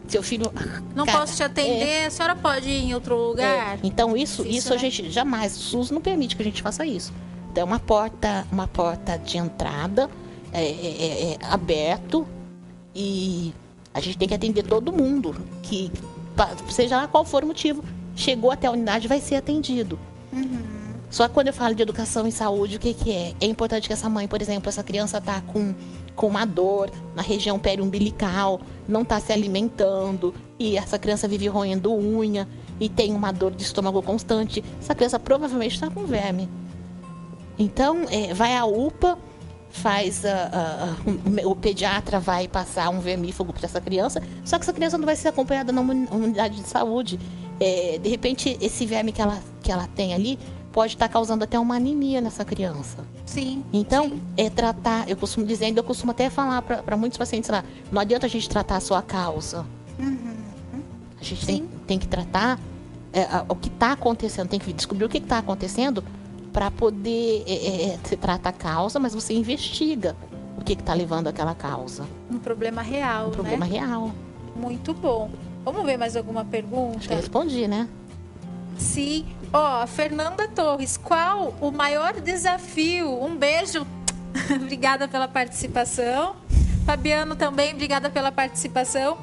[0.08, 0.52] seu filho.
[0.94, 3.76] Não cara, posso te atender, é, a senhora pode ir em outro lugar.
[3.76, 6.62] É, então isso, isso, isso a gente jamais, o SUS não permite que a gente
[6.62, 7.12] faça isso.
[7.50, 10.10] Então é uma porta, uma porta de entrada
[10.52, 12.26] é, é, é, é aberto
[12.94, 13.52] e
[13.92, 15.90] a gente tem que atender todo mundo que
[16.68, 17.84] seja lá qual for o motivo
[18.16, 19.98] chegou até a unidade vai ser atendido.
[20.32, 20.62] Uhum.
[21.10, 23.34] Só que quando eu falo de educação e saúde, o que, que é?
[23.40, 25.74] É importante que essa mãe, por exemplo, essa criança está com,
[26.14, 31.92] com uma dor na região periumbilical, não está se alimentando, e essa criança vive roendo
[31.92, 32.48] unha
[32.80, 34.62] e tem uma dor de estômago constante.
[34.80, 36.48] Essa criança provavelmente está com verme.
[37.58, 39.18] Então, é, vai à UPA,
[39.70, 40.94] faz a,
[41.44, 45.04] a, o pediatra vai passar um vermífugo para essa criança, só que essa criança não
[45.04, 47.18] vai ser acompanhada na unidade de saúde.
[47.60, 50.38] É, de repente, esse verme que ela, que ela tem ali
[50.74, 53.04] pode estar causando até uma anemia nessa criança.
[53.24, 53.64] Sim.
[53.72, 54.22] Então, sim.
[54.36, 58.26] é tratar, eu costumo dizer, eu costumo até falar para muitos pacientes lá, não adianta
[58.26, 59.64] a gente tratar a sua causa.
[60.00, 60.34] Uhum.
[61.20, 62.58] A gente tem, tem, que tratar
[63.12, 66.02] é, a, o que está acontecendo, tem que descobrir o que está acontecendo
[66.52, 70.16] para poder é, é, é, se trata a causa, mas você investiga
[70.58, 72.04] o que está levando aquela causa.
[72.28, 73.78] Um problema real, Um problema né?
[73.78, 74.10] real.
[74.56, 75.30] Muito bom.
[75.64, 76.98] Vamos ver mais alguma pergunta?
[76.98, 77.88] Acho que respondi, né?
[78.78, 79.26] Sim.
[79.52, 83.22] Ó, oh, Fernanda Torres, qual o maior desafio?
[83.22, 83.86] Um beijo.
[84.54, 86.36] obrigada pela participação.
[86.84, 89.16] Fabiano também, obrigada pela participação.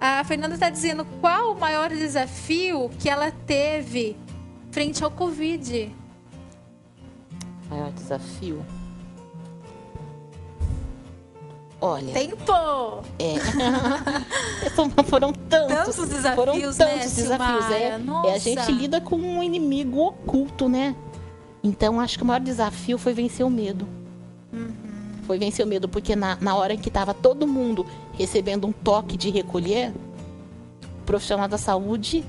[0.00, 4.16] A Fernanda está dizendo qual o maior desafio que ela teve
[4.70, 5.90] frente ao Covid.
[7.68, 8.64] Maior desafio?
[11.80, 12.12] Olha.
[12.12, 12.52] Tempo!
[13.18, 13.34] É.
[15.04, 17.70] foram tantos, tantos desafios, foram né, tantos né, desafios.
[17.70, 20.96] É, é, a gente lida com um inimigo oculto, né?
[21.62, 23.86] Então acho que o maior desafio foi vencer o medo.
[24.52, 24.72] Uhum.
[25.24, 28.72] Foi vencer o medo, porque na, na hora em que estava todo mundo recebendo um
[28.72, 29.92] toque de recolher,
[31.00, 32.24] o profissional da saúde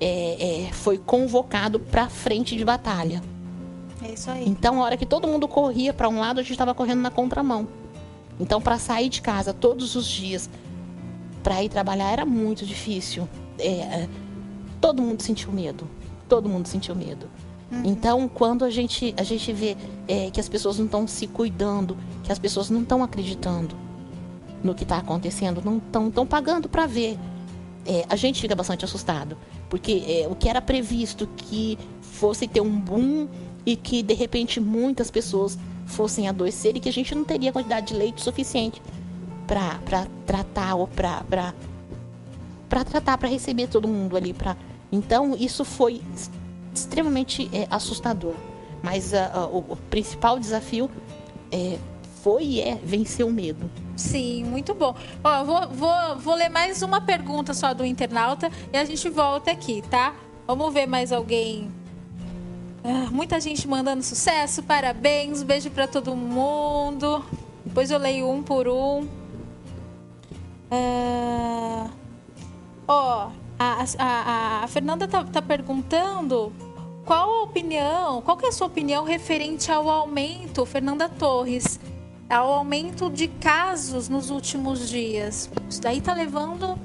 [0.00, 3.22] é, é, foi convocado para frente de batalha.
[4.02, 4.48] É isso aí.
[4.48, 7.10] Então, a hora que todo mundo corria para um lado, a gente estava correndo na
[7.10, 7.68] contramão.
[8.42, 10.50] Então, para sair de casa todos os dias
[11.44, 13.28] para ir trabalhar era muito difícil.
[13.56, 14.08] É, é,
[14.80, 15.88] todo mundo sentiu medo.
[16.28, 17.30] Todo mundo sentiu medo.
[17.70, 17.82] Uhum.
[17.84, 19.76] Então, quando a gente, a gente vê
[20.08, 23.76] é, que as pessoas não estão se cuidando, que as pessoas não estão acreditando
[24.60, 27.16] no que está acontecendo, não estão tão pagando para ver,
[27.86, 29.38] é, a gente fica bastante assustado.
[29.70, 33.28] Porque é, o que era previsto que fosse ter um boom
[33.64, 35.56] e que, de repente, muitas pessoas
[35.86, 38.80] fossem adoecer e que a gente não teria quantidade de leite suficiente
[39.46, 41.22] para tratar ou para
[42.68, 44.56] para tratar para receber todo mundo ali para
[44.90, 46.00] então isso foi
[46.74, 48.34] extremamente é, assustador.
[48.82, 50.90] Mas uh, uh, o, o, principal desafio
[51.52, 51.78] é,
[52.22, 53.70] foi e é vencer o medo.
[53.96, 54.94] Sim muito bom.
[55.22, 59.50] Ó vou, vou, vou ler mais uma pergunta só do internauta e a gente volta
[59.50, 60.14] aqui tá?
[60.46, 61.70] Vamos ver mais alguém
[62.84, 67.24] ah, muita gente mandando sucesso, parabéns, beijo para todo mundo.
[67.64, 69.06] Depois eu leio um por um.
[70.70, 71.88] Ah,
[72.88, 76.52] ó, a, a, a, Fernanda tá, tá perguntando
[77.04, 81.78] qual a opinião, qual que é a sua opinião referente ao aumento, Fernanda Torres,
[82.28, 85.48] ao aumento de casos nos últimos dias.
[85.68, 86.76] Isso daí tá levando?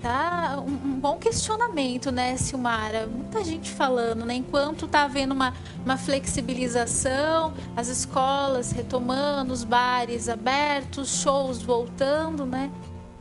[0.00, 3.06] Tá um, um, bom questionamento, né, Silmara?
[3.06, 4.34] Muita gente falando, né?
[4.34, 5.52] Enquanto tá havendo uma,
[5.84, 12.70] uma flexibilização, as escolas retomando, os bares abertos, shows voltando, né?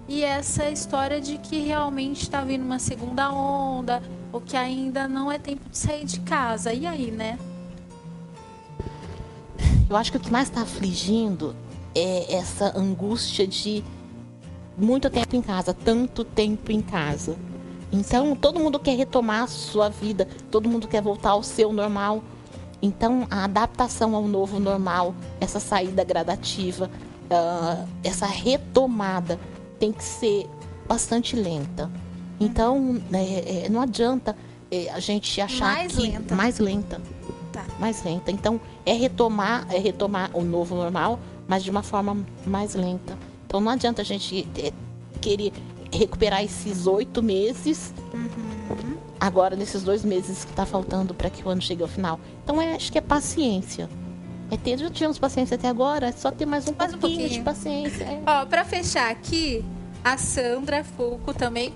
[0.08, 5.32] E essa história de que realmente está vindo uma segunda onda, ou que ainda não
[5.32, 6.74] é tempo de sair de casa.
[6.74, 7.40] E aí, né?
[9.90, 11.56] Eu acho que o que mais está afligindo
[11.96, 13.84] é essa angústia de
[14.78, 17.36] muito tempo em casa, tanto tempo em casa.
[17.92, 22.24] Então, todo mundo quer retomar a sua vida, todo mundo quer voltar ao seu normal.
[22.82, 26.90] Então, a adaptação ao novo normal, essa saída gradativa,
[27.26, 29.40] uh, essa retomada
[29.80, 30.50] tem que ser
[30.88, 31.90] bastante lenta.
[32.40, 34.36] Então, é, é, não adianta
[34.72, 36.36] é, a gente achar mais que lenta.
[36.36, 37.02] mais lenta,
[37.52, 37.64] tá.
[37.80, 38.32] mais lenta.
[38.32, 43.18] Então, é retomar, é retomar o novo normal, mas de uma forma mais lenta.
[43.54, 44.48] Então não adianta a gente
[45.22, 45.54] querer
[45.92, 48.98] recuperar esses oito meses uhum.
[49.20, 52.20] agora nesses dois meses que está faltando para que o ano chegue ao final.
[52.44, 53.88] Então é, acho que é paciência.
[54.50, 57.20] É ter, já tivemos paciência até agora, é só ter mais um, mais pouquinho, um
[57.20, 58.04] pouquinho de paciência.
[58.06, 58.24] É.
[58.26, 59.64] Ó, para fechar aqui,
[60.04, 61.76] a Sandra Fulco também.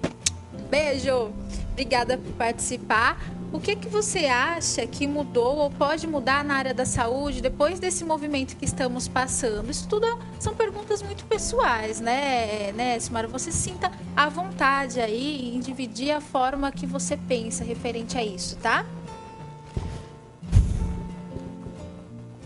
[0.72, 1.32] Beijo!
[1.74, 3.20] Obrigada por participar.
[3.52, 7.80] O que, que você acha que mudou ou pode mudar na área da saúde depois
[7.80, 9.72] desse movimento que estamos passando?
[9.72, 10.06] Isso tudo
[10.38, 13.28] são perguntas muito pessoais, né, né, Simara?
[13.30, 18.58] Você sinta à vontade aí em dividir a forma que você pensa referente a isso,
[18.58, 18.86] tá?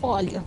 [0.00, 0.44] Olha,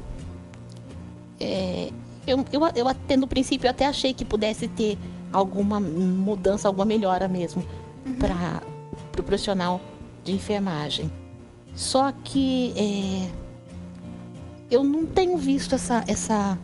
[1.40, 1.92] é,
[2.26, 4.98] eu, eu, eu até no princípio eu até achei que pudesse ter
[5.34, 7.62] alguma mudança, alguma melhora mesmo
[8.06, 8.16] uhum.
[8.16, 8.62] para
[8.94, 9.82] o pro profissional
[10.26, 11.10] de enfermagem.
[11.76, 13.30] Só que é,
[14.70, 16.58] eu não tenho visto essa, essa,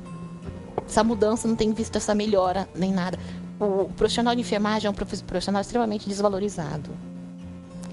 [0.85, 3.17] essa mudança, não tenho visto essa melhora nem nada.
[3.59, 6.89] O, profissional de enfermagem é um profissional extremamente desvalorizado.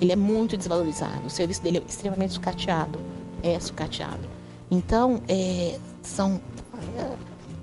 [0.00, 1.26] Ele é muito desvalorizado.
[1.26, 2.98] O serviço dele é extremamente sucateado.
[3.42, 4.28] É sucateado.
[4.70, 6.40] Então, é, são.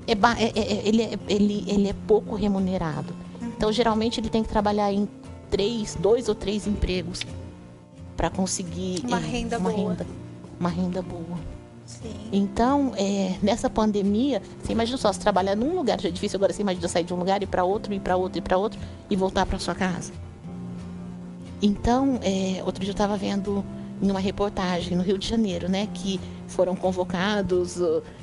[0.08, 3.16] É, é, é, ele, é, ele, ele é pouco remunerado.
[3.41, 5.08] Então, geralmente, ele tem que trabalhar em
[5.49, 7.22] três, dois ou três empregos
[8.16, 9.89] para conseguir uma renda uma boa.
[9.89, 10.07] Renda,
[10.59, 11.55] uma renda boa.
[11.86, 12.13] Sim.
[12.32, 16.51] Então, é, nessa pandemia, você imagina só, se trabalhar num lugar já é difícil, agora
[16.51, 18.80] você imagina sair de um lugar e para outro, ir para outro, ir para outro
[19.09, 20.11] e voltar para sua casa.
[21.61, 23.63] Então, é, outro dia eu estava vendo
[24.01, 27.80] em uma reportagem no Rio de Janeiro, né, que foram convocados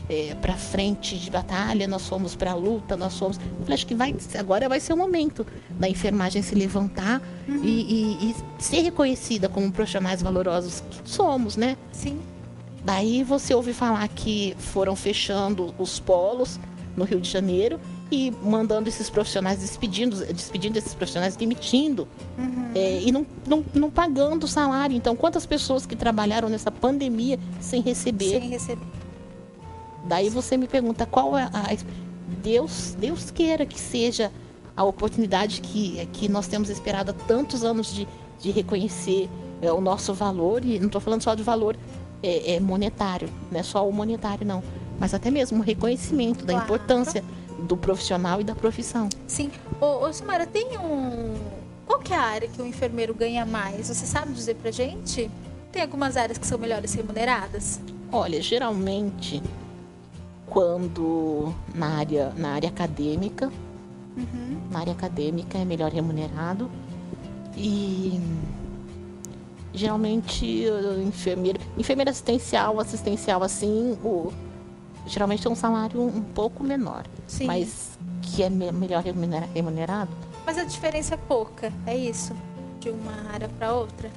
[0.09, 3.39] é, para frente de batalha, nós fomos para a luta, nós fomos.
[3.39, 7.63] Eu falei, acho que vai, agora vai ser o momento da enfermagem se levantar uhum.
[7.65, 11.77] e, e, e, ser reconhecida como profissionais valorosos que somos, né?
[11.93, 12.19] Sim.
[12.85, 16.59] Daí você ouve falar que foram fechando os polos
[16.97, 17.79] no Rio de Janeiro
[18.11, 22.71] e mandando esses profissionais, despedindo, despedindo esses profissionais, demitindo uhum.
[22.75, 24.95] é, e não, não, não pagando salário.
[24.95, 28.41] Então, quantas pessoas que trabalharam nessa pandemia sem receber?
[28.41, 29.02] Sem receber.
[30.05, 31.77] Daí você me pergunta qual é a.
[32.43, 34.33] Deus, Deus queira que seja
[34.77, 38.09] a oportunidade que, que nós temos esperado há tantos anos de,
[38.41, 39.29] de reconhecer
[39.61, 41.77] é, o nosso valor, e não estou falando só de valor
[42.23, 44.63] é, é, monetário, não é só o monetário, não,
[44.99, 47.23] mas até mesmo o reconhecimento da importância
[47.61, 49.09] do profissional e da profissão.
[49.27, 49.51] Sim.
[49.81, 51.35] Ô, ô Samara, tem um.
[51.87, 53.89] Qual que é a área que o enfermeiro ganha mais?
[53.89, 55.31] Você sabe dizer pra gente?
[55.71, 57.81] Tem algumas áreas que são melhores remuneradas?
[58.11, 59.43] Olha, geralmente
[60.53, 63.51] quando na área, na área acadêmica,
[64.15, 64.61] uhum.
[64.71, 66.71] na área acadêmica é melhor remunerado
[67.57, 68.21] e
[69.73, 70.67] geralmente
[71.03, 74.31] enfermeiro, enfermeira assistencial, assistencial assim, o
[75.07, 77.47] geralmente é um salário um pouco menor, Sim.
[77.47, 79.03] mas que é melhor
[79.55, 80.11] remunerado.
[80.45, 82.37] Mas a diferença é pouca, é isso?
[82.79, 84.11] De uma área para outra?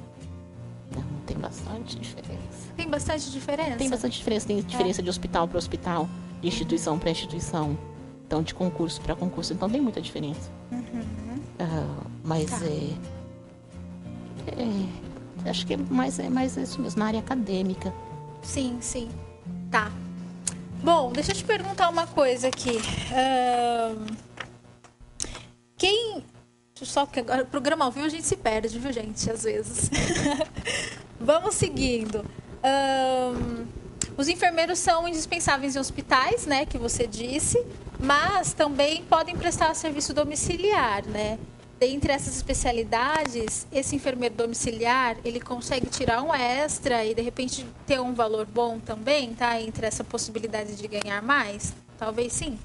[0.94, 2.36] Não, tem bastante diferença.
[2.76, 3.76] Tem bastante diferença?
[3.76, 4.46] Tem bastante diferença.
[4.46, 5.02] Tem diferença é.
[5.02, 6.08] de hospital para hospital,
[6.40, 7.78] de instituição para instituição.
[8.26, 9.52] Então, de concurso para concurso.
[9.52, 10.50] Então, tem muita diferença.
[10.72, 10.80] Uhum.
[11.60, 12.66] Uh, mas tá.
[12.66, 12.94] é,
[14.48, 17.94] é, Acho que é mais, é mais isso mesmo, na área acadêmica.
[18.42, 19.08] Sim, sim.
[19.70, 19.92] Tá.
[20.82, 22.78] Bom, deixa eu te perguntar uma coisa aqui.
[22.78, 24.06] Uh,
[25.76, 26.24] quem.
[26.74, 29.30] Só que agora programa ao vivo a gente se perde, viu, gente?
[29.30, 29.90] Às vezes.
[31.18, 32.24] Vamos seguindo.
[34.16, 36.64] Os enfermeiros são indispensáveis em hospitais, né?
[36.66, 37.62] Que você disse,
[37.98, 41.38] mas também podem prestar serviço domiciliar, né?
[41.78, 48.00] dentre essas especialidades, esse enfermeiro domiciliar, ele consegue tirar um extra e de repente ter
[48.00, 49.60] um valor bom também, tá?
[49.60, 51.74] Entre essa possibilidade de ganhar mais?
[51.98, 52.58] Talvez sim.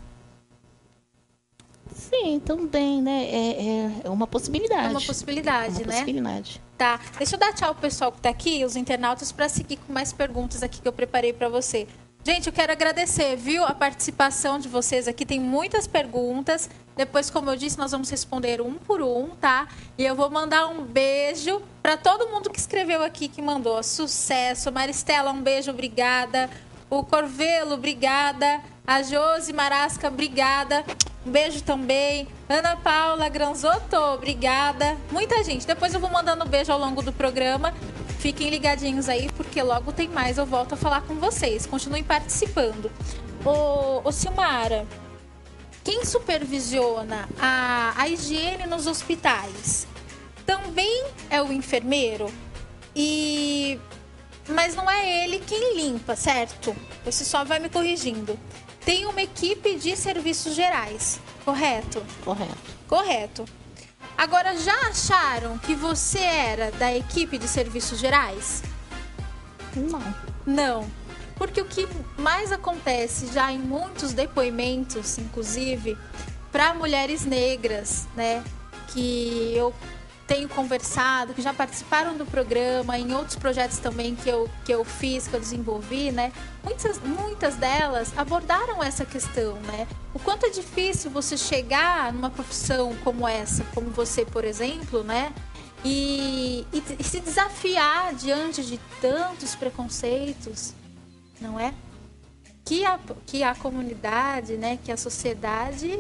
[1.94, 3.24] Sim, também, né?
[3.26, 4.88] É, é, é uma possibilidade.
[4.88, 5.94] É uma possibilidade, é uma né?
[5.94, 6.62] possibilidade.
[6.78, 7.00] Tá.
[7.18, 10.12] Deixa eu dar tchau pro pessoal que está aqui, os internautas, para seguir com mais
[10.12, 11.88] perguntas aqui que eu preparei para você.
[12.24, 15.26] Gente, eu quero agradecer, viu, a participação de vocês aqui.
[15.26, 16.70] Tem muitas perguntas.
[16.96, 19.68] Depois, como eu disse, nós vamos responder um por um, tá?
[19.98, 23.82] E eu vou mandar um beijo para todo mundo que escreveu aqui, que mandou.
[23.82, 24.72] Sucesso.
[24.72, 26.48] Maristela, um beijo, obrigada.
[26.92, 28.62] O Corvelo, obrigada.
[28.86, 30.86] A Josi Marasca, obrigada.
[31.26, 32.28] Um beijo também.
[32.50, 34.98] Ana Paula Granzotto, obrigada.
[35.12, 35.68] Muita gente.
[35.68, 37.74] Depois eu vou mandando um beijo ao longo do programa.
[38.20, 40.38] Fiquem ligadinhos aí, porque logo tem mais.
[40.38, 41.66] Eu volto a falar com vocês.
[41.66, 42.92] Continuem participando.
[43.46, 44.88] Ô, ô Silmara,
[45.84, 49.88] quem supervisiona a, a higiene nos hospitais
[50.46, 52.32] também é o enfermeiro?
[52.96, 53.80] E
[54.48, 56.76] mas não é ele quem limpa, certo?
[57.06, 58.38] Você só vai me corrigindo.
[58.86, 62.04] Tem uma equipe de serviços gerais, correto?
[62.24, 62.58] Correto.
[62.88, 63.46] Correto.
[64.18, 68.64] Agora, já acharam que você era da equipe de serviços gerais?
[69.76, 70.16] Não.
[70.46, 70.92] Não.
[71.36, 75.98] Porque o que mais acontece já em muitos depoimentos, inclusive,
[76.52, 78.44] para mulheres negras, né?
[78.90, 79.74] Que eu
[80.32, 84.86] tenho conversado, que já participaram do programa, em outros projetos também que eu, que eu
[84.86, 86.32] fiz, que eu desenvolvi, né?
[86.64, 89.86] Muitas, muitas delas abordaram essa questão, né?
[90.14, 95.34] O quanto é difícil você chegar numa profissão como essa, como você, por exemplo, né?
[95.84, 100.74] E, e, e se desafiar diante de tantos preconceitos,
[101.42, 101.74] não é?
[102.64, 105.92] Que a, que a comunidade, né, que a sociedade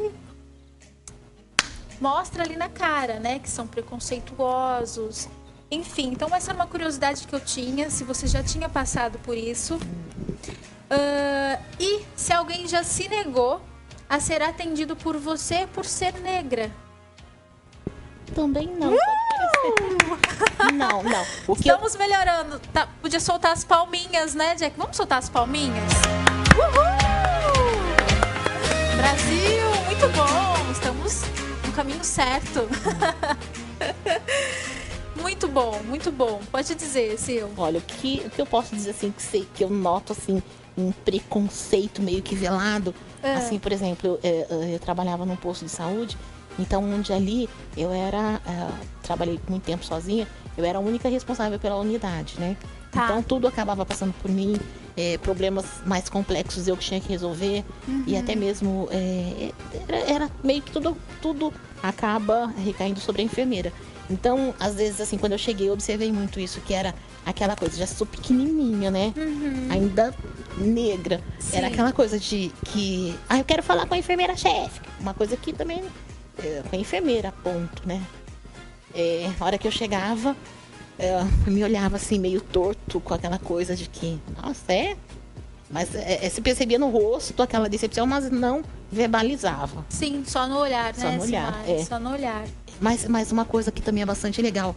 [2.01, 3.37] mostra ali na cara, né?
[3.39, 5.29] Que são preconceituosos.
[5.69, 9.37] Enfim, então essa é uma curiosidade que eu tinha, se você já tinha passado por
[9.37, 9.75] isso.
[9.75, 13.61] Uh, e se alguém já se negou
[14.09, 16.69] a ser atendido por você por ser negra?
[18.35, 18.93] Também não.
[18.93, 18.97] Uh!
[20.73, 21.25] Não, não.
[21.47, 21.99] O que Estamos eu...
[21.99, 22.59] melhorando.
[22.71, 24.75] Tá, podia soltar as palminhas, né, Jack?
[24.77, 25.91] Vamos soltar as palminhas?
[26.55, 26.91] Uhul!
[28.95, 30.71] Brasil, muito bom.
[30.71, 31.23] Estamos
[31.71, 32.67] no caminho certo.
[35.19, 36.41] Muito bom, muito bom.
[36.51, 37.47] Pode dizer, Sil.
[37.55, 40.41] Olha, o que, o que eu posso dizer assim, que, sei, que eu noto assim,
[40.75, 42.93] um preconceito meio que velado.
[43.21, 43.35] É.
[43.35, 46.17] Assim, por exemplo, eu, eu, eu, trabalhava num posto de saúde,
[46.57, 47.47] então onde ali
[47.77, 48.41] eu era.
[48.45, 52.57] Uh, trabalhei muito tempo sozinha, eu era a única responsável pela unidade, né?
[52.91, 53.05] Tá.
[53.05, 54.59] Então tudo acabava passando por mim,
[54.95, 58.03] é, problemas mais complexos eu que tinha que resolver uhum.
[58.05, 59.51] e até mesmo é,
[59.87, 63.71] era, era, meio que tudo, tudo acaba recaindo sobre a enfermeira.
[64.09, 66.93] Então, às vezes, assim, quando eu cheguei, eu observei muito isso, que era
[67.25, 69.13] aquela coisa, já sou pequenininha, né?
[69.15, 69.67] Uhum.
[69.69, 70.13] Ainda
[70.57, 71.21] negra.
[71.39, 71.57] Sim.
[71.57, 74.81] Era aquela coisa de que, ah, eu quero falar com a enfermeira-chefe.
[74.99, 75.81] Uma coisa que também,
[76.43, 78.01] é, com a enfermeira, ponto, né?
[78.93, 80.35] É, a hora que eu chegava,
[81.47, 84.95] me olhava assim, meio torto, com aquela coisa de que, nossa, é?
[85.69, 89.85] Mas é, é, se percebia no rosto aquela decepção, mas não verbalizava.
[89.89, 91.17] Sim, só no olhar, só né?
[91.17, 91.83] No olhar, é.
[91.83, 92.45] Só no olhar.
[92.79, 94.75] Mas, mas uma coisa que também é bastante legal,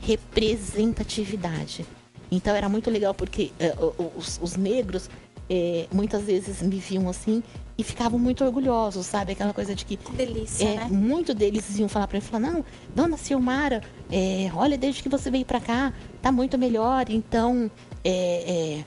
[0.00, 1.86] representatividade.
[2.30, 3.74] Então era muito legal porque é,
[4.16, 5.08] os, os, negros
[5.48, 7.42] é, muitas vezes me viam assim
[7.76, 9.32] e ficavam muito orgulhosos, sabe?
[9.32, 9.98] Aquela coisa de que.
[10.12, 10.88] Delícia, é, né?
[10.90, 12.64] Muito deles iam falar para mim, falar, não,
[12.94, 15.92] dona Silmara, é, olha, desde que você veio para cá,
[16.22, 17.70] tá muito melhor, então.
[18.04, 18.84] É, é,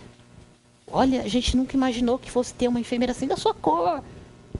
[0.91, 4.01] olha, a gente nunca imaginou que fosse ter uma enfermeira assim da sua cor.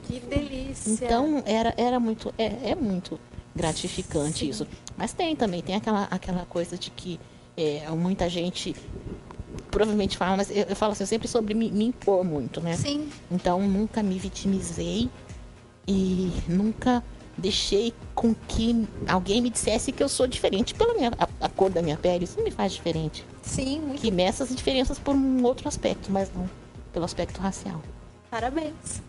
[0.03, 0.91] Que delícia.
[0.91, 2.33] Então era, era muito.
[2.37, 3.19] É, é muito
[3.55, 4.49] gratificante Sim.
[4.49, 4.67] isso.
[4.95, 7.19] Mas tem também, tem aquela, aquela coisa de que
[7.57, 8.75] é, muita gente
[9.71, 12.75] provavelmente fala, mas eu, eu falo assim, eu sempre sobre me, me, impor muito, né?
[12.75, 13.09] Sim.
[13.31, 15.09] Então nunca me vitimizei
[15.87, 17.03] e nunca
[17.37, 21.69] deixei com que alguém me dissesse que eu sou diferente pela minha, a, a cor
[21.69, 22.25] da minha pele.
[22.25, 23.23] Isso não me faz diferente.
[23.41, 26.49] Sim, muito Que meça as diferenças por um outro aspecto, mas não
[26.91, 27.81] pelo aspecto racial.
[28.29, 29.01] Parabéns.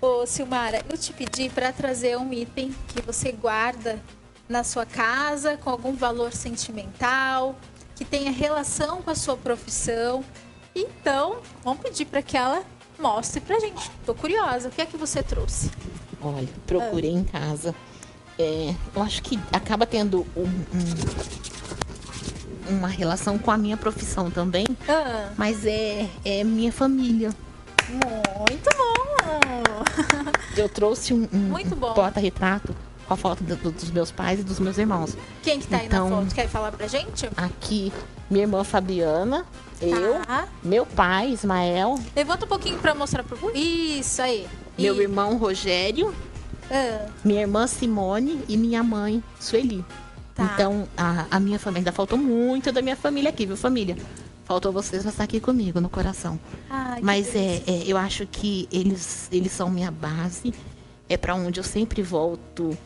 [0.00, 4.00] Ô, Silmara, eu te pedi para trazer um item que você guarda
[4.48, 7.58] na sua casa com algum valor sentimental,
[7.94, 10.24] que tenha relação com a sua profissão.
[10.74, 12.64] Então, vamos pedir para que ela
[12.98, 13.90] mostre pra gente.
[14.04, 15.70] Tô curiosa, o que é que você trouxe?
[16.20, 17.18] Olha, procurei ah.
[17.18, 17.74] em casa.
[18.38, 20.64] É, eu acho que acaba tendo um, um,
[22.78, 24.66] uma relação com a minha profissão também.
[24.88, 25.30] Ah.
[25.36, 27.30] Mas é, é minha família.
[27.88, 28.94] Muito bom!
[30.56, 32.74] Eu trouxe um, um, um porta-retrato
[33.06, 35.16] com a foto do, dos meus pais e dos meus irmãos.
[35.42, 36.34] Quem que tá então, aí na então, foto?
[36.34, 37.28] Quer falar pra gente?
[37.36, 37.92] Aqui,
[38.30, 39.44] minha irmã Fabiana,
[39.78, 39.86] tá.
[39.86, 40.20] eu,
[40.62, 41.98] meu pai, Ismael.
[42.14, 43.38] Levanta um pouquinho pra mostrar pro...
[43.56, 44.46] Isso, aí.
[44.78, 45.00] Meu e...
[45.00, 46.14] irmão Rogério,
[46.70, 47.06] ah.
[47.24, 49.84] minha irmã Simone e minha mãe, Sueli.
[50.34, 50.50] Tá.
[50.54, 53.96] Então, a, a minha família, ainda faltou muito da minha família aqui, viu, família?
[54.44, 56.38] Faltou vocês pra estar aqui comigo no coração.
[56.68, 60.52] Ai, Mas é, é, eu acho que eles, eles são minha base.
[61.08, 62.76] É para onde eu sempre volto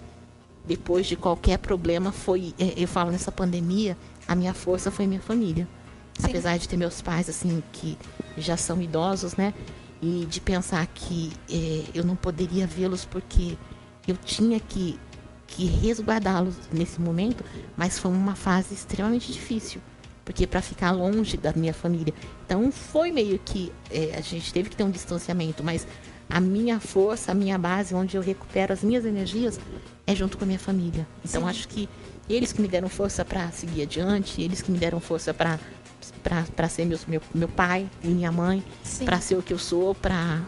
[0.69, 3.97] depois de qualquer problema foi, é, eu falo nessa pandemia,
[4.29, 5.67] a minha força foi minha família.
[6.19, 6.27] Sim.
[6.27, 7.97] Apesar de ter meus pais assim que
[8.37, 9.55] já são idosos, né?
[10.03, 13.57] E de pensar que é, eu não poderia vê-los porque
[14.07, 14.99] eu tinha que,
[15.47, 17.43] que resguardá-los nesse momento,
[17.75, 19.81] mas foi uma fase extremamente difícil,
[20.25, 22.13] porque para ficar longe da minha família.
[22.45, 25.87] Então foi meio que é, a gente teve que ter um distanciamento, mas
[26.29, 29.59] a minha força, a minha base, onde eu recupero as minhas energias,
[30.07, 31.07] é junto com a minha família.
[31.25, 31.49] Então Sim.
[31.49, 31.89] acho que
[32.29, 35.59] eles que me deram força para seguir adiante, eles que me deram força para
[36.55, 38.63] para ser meu, meu, meu pai e minha mãe,
[39.05, 40.43] para ser o que eu sou, para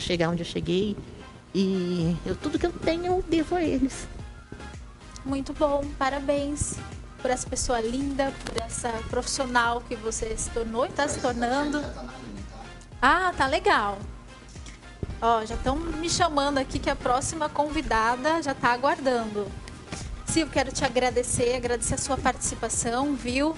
[0.00, 0.96] chegar onde eu cheguei.
[1.54, 4.08] E eu, tudo que eu tenho eu devo a eles.
[5.24, 6.76] Muito bom, parabéns
[7.20, 11.82] por essa pessoa linda, por essa profissional que você se tornou e está se tornando.
[13.00, 13.98] Ah, tá legal.
[15.20, 19.50] Ó, já estão me chamando aqui que a próxima convidada já está aguardando.
[20.28, 23.54] Sil, quero te agradecer, agradecer a sua participação, viu?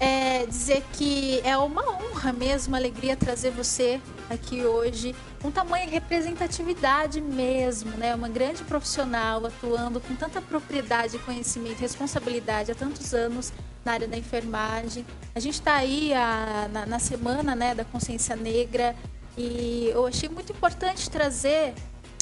[0.00, 5.88] É, dizer que é uma honra mesmo, uma alegria trazer você aqui hoje, com tamanha
[5.88, 8.14] representatividade mesmo, né?
[8.14, 13.52] Uma grande profissional atuando com tanta propriedade, conhecimento, responsabilidade há tantos anos
[13.84, 15.04] na área da enfermagem.
[15.34, 18.96] A gente está aí a, na, na, semana né, da consciência negra
[19.36, 21.74] e eu achei muito importante trazer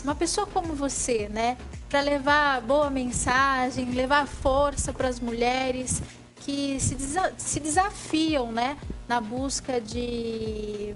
[0.05, 1.57] uma pessoa como você, né?
[1.89, 6.03] Para levar boa mensagem, levar força para as mulheres
[6.37, 8.77] que se, desa se desafiam, né?
[9.09, 10.95] Na busca de,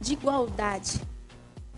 [0.00, 1.00] de igualdade,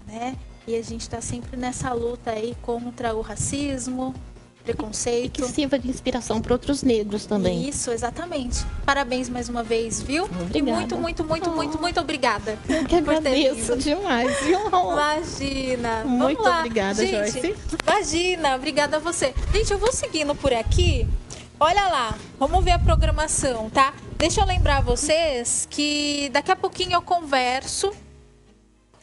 [0.06, 0.36] né?
[0.66, 4.14] E a gente está sempre nessa luta aí contra o racismo,
[4.60, 5.26] preconceito.
[5.26, 7.68] E que sirva de inspiração para outros negros também.
[7.68, 8.64] Isso, exatamente.
[8.84, 10.24] Parabéns mais uma vez, viu?
[10.24, 10.56] Obrigada.
[10.56, 11.54] E muito, muito, muito, oh.
[11.54, 12.58] muito, muito obrigada.
[12.68, 14.60] Eu que agradeço demais, viu?
[14.68, 16.04] Imagina.
[16.04, 17.54] Muito obrigada, Gente, Joyce.
[17.86, 19.34] Imagina, obrigada a você.
[19.52, 21.06] Gente, eu vou seguindo por aqui
[21.60, 23.92] olha lá, vamos ver a programação, tá?
[24.16, 27.92] Deixa eu lembrar vocês que daqui a pouquinho eu converso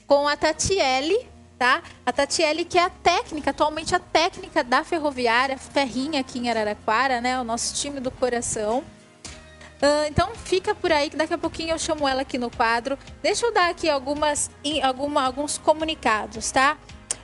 [0.07, 1.27] com a Tatiele,
[1.57, 1.81] tá?
[2.05, 7.19] A Tatiele que é a técnica, atualmente a técnica da ferroviária Ferrinha aqui em Araraquara,
[7.19, 7.39] né?
[7.39, 8.83] O nosso time do coração.
[9.77, 12.97] Uh, então fica por aí que daqui a pouquinho eu chamo ela aqui no quadro.
[13.21, 14.49] Deixa eu dar aqui algumas,
[14.83, 16.77] alguma, alguns comunicados, tá?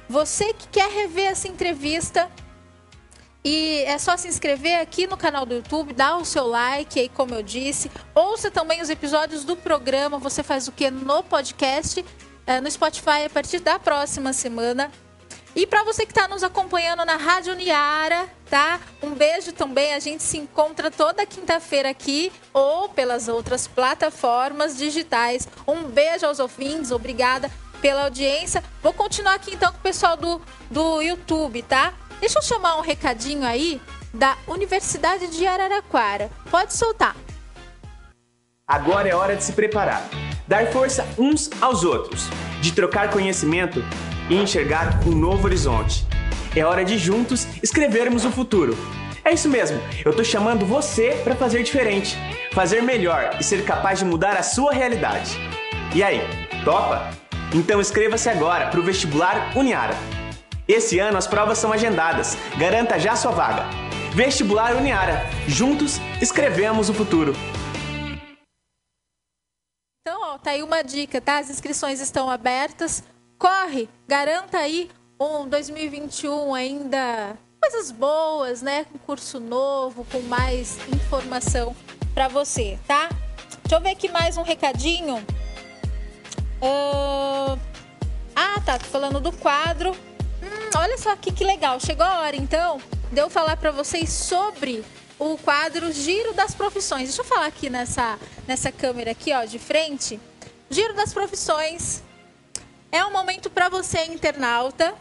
[0.07, 2.29] Você que quer rever essa entrevista,
[3.43, 7.09] e é só se inscrever aqui no canal do YouTube, dar o seu like aí,
[7.09, 7.91] como eu disse.
[8.15, 10.17] Ouça também os episódios do programa.
[10.17, 12.05] Você faz o que no podcast,
[12.46, 14.91] é, no Spotify a partir da próxima semana.
[15.56, 18.80] E para você que está nos acompanhando na Rádio Niara, tá?
[19.04, 19.94] Um beijo também.
[19.94, 25.48] A gente se encontra toda quinta-feira aqui ou pelas outras plataformas digitais.
[25.68, 28.64] Um beijo aos ouvintes, obrigada pela audiência.
[28.82, 30.41] Vou continuar aqui então com o pessoal do,
[30.72, 31.94] do YouTube, tá?
[32.20, 33.80] Deixa eu chamar um recadinho aí
[34.12, 36.32] da Universidade de Araraquara.
[36.50, 37.16] Pode soltar.
[38.66, 40.09] Agora é hora de se preparar,
[40.47, 42.30] dar força uns aos outros,
[42.61, 43.84] de trocar conhecimento
[44.30, 46.07] e enxergar um novo horizonte.
[46.55, 48.78] É hora de juntos escrevermos o futuro.
[49.26, 52.18] É isso mesmo, eu tô chamando você para fazer diferente,
[52.53, 55.38] fazer melhor e ser capaz de mudar a sua realidade.
[55.93, 56.22] E aí,
[56.64, 57.09] topa?
[57.53, 59.93] Então inscreva-se agora para o vestibular Uniara.
[60.70, 62.38] Esse ano as provas são agendadas.
[62.57, 63.66] Garanta já sua vaga.
[64.14, 65.26] Vestibular Uniara.
[65.49, 67.36] Juntos escrevemos o futuro.
[70.44, 71.39] Tá aí uma dica, tá?
[71.39, 73.04] As inscrições estão abertas.
[73.38, 74.89] Corre, garanta aí
[75.20, 78.86] um 2021 ainda coisas boas, né?
[78.94, 81.76] Um curso novo, com mais informação
[82.14, 83.08] para você, tá?
[83.64, 85.16] Deixa eu ver aqui mais um recadinho.
[86.62, 87.58] Uh...
[88.36, 88.78] Ah, tá.
[88.78, 89.96] Tô falando do quadro
[90.78, 91.80] olha só aqui que legal.
[91.80, 92.80] Chegou a hora, então,
[93.12, 94.84] de eu falar para vocês sobre
[95.20, 97.04] o quadro Giro das Profissões.
[97.04, 100.20] Deixa eu falar aqui nessa, nessa câmera aqui, ó, de frente.
[100.74, 102.01] Giro das Profissões
[102.91, 104.95] é um momento para você, internauta,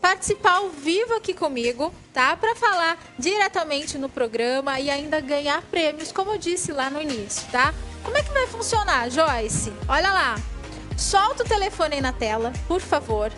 [0.00, 2.36] participar ao vivo aqui comigo, tá?
[2.36, 7.46] Para falar diretamente no programa e ainda ganhar prêmios, como eu disse lá no início,
[7.52, 7.72] tá?
[8.02, 9.72] Como é que vai funcionar, Joyce?
[9.86, 10.34] Olha lá.
[10.96, 13.30] Solta o telefone aí na tela, por favor.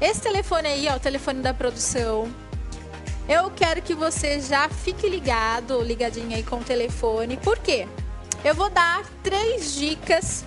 [0.00, 2.28] Esse telefone aí é o telefone da produção.
[3.28, 7.36] Eu quero que você já fique ligado, ligadinho aí com o telefone.
[7.36, 7.86] Por quê?
[8.42, 10.44] Eu vou dar três dicas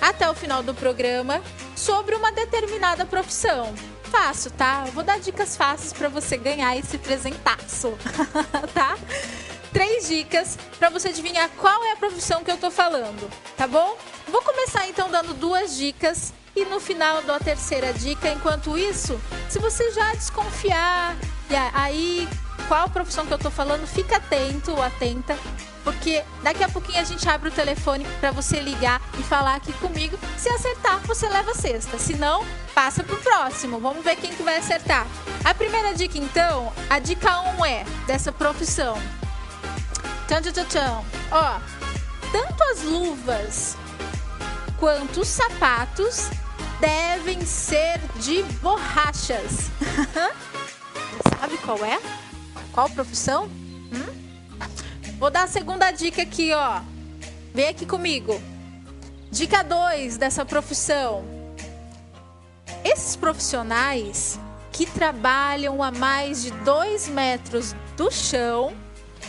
[0.00, 1.42] até o final do programa
[1.76, 3.74] sobre uma determinada profissão.
[4.04, 4.84] Fácil, tá?
[4.86, 7.96] Eu vou dar dicas fáceis para você ganhar esse presentaço,
[8.74, 8.96] tá?
[9.72, 13.96] Três dicas para você adivinhar qual é a profissão que eu tô falando, tá bom?
[14.26, 18.28] Vou começar então dando duas dicas e no final dou a terceira dica.
[18.28, 21.16] Enquanto isso, se você já desconfiar,
[21.50, 22.28] e aí
[22.70, 25.36] qual profissão que eu tô falando, fica atento ou atenta,
[25.82, 29.72] porque daqui a pouquinho a gente abre o telefone para você ligar e falar aqui
[29.72, 30.16] comigo.
[30.38, 31.98] Se acertar, você leva a sexta.
[31.98, 33.80] Se não, passa pro próximo.
[33.80, 35.04] Vamos ver quem que vai acertar.
[35.44, 38.96] A primeira dica, então, a dica 1 um é dessa profissão.
[40.28, 41.02] Tchan, tchan, tchan.
[41.32, 41.58] Ó,
[42.30, 43.76] tanto as luvas
[44.78, 46.28] quanto os sapatos
[46.78, 49.70] devem ser de borrachas.
[51.38, 52.00] Sabe qual é?
[52.72, 53.46] Qual profissão?
[53.92, 54.20] Hum?
[55.18, 56.80] Vou dar a segunda dica aqui, ó.
[57.54, 58.40] Vem aqui comigo.
[59.30, 61.24] Dica 2 dessa profissão.
[62.84, 64.38] Esses profissionais
[64.72, 68.74] que trabalham a mais de 2 metros do chão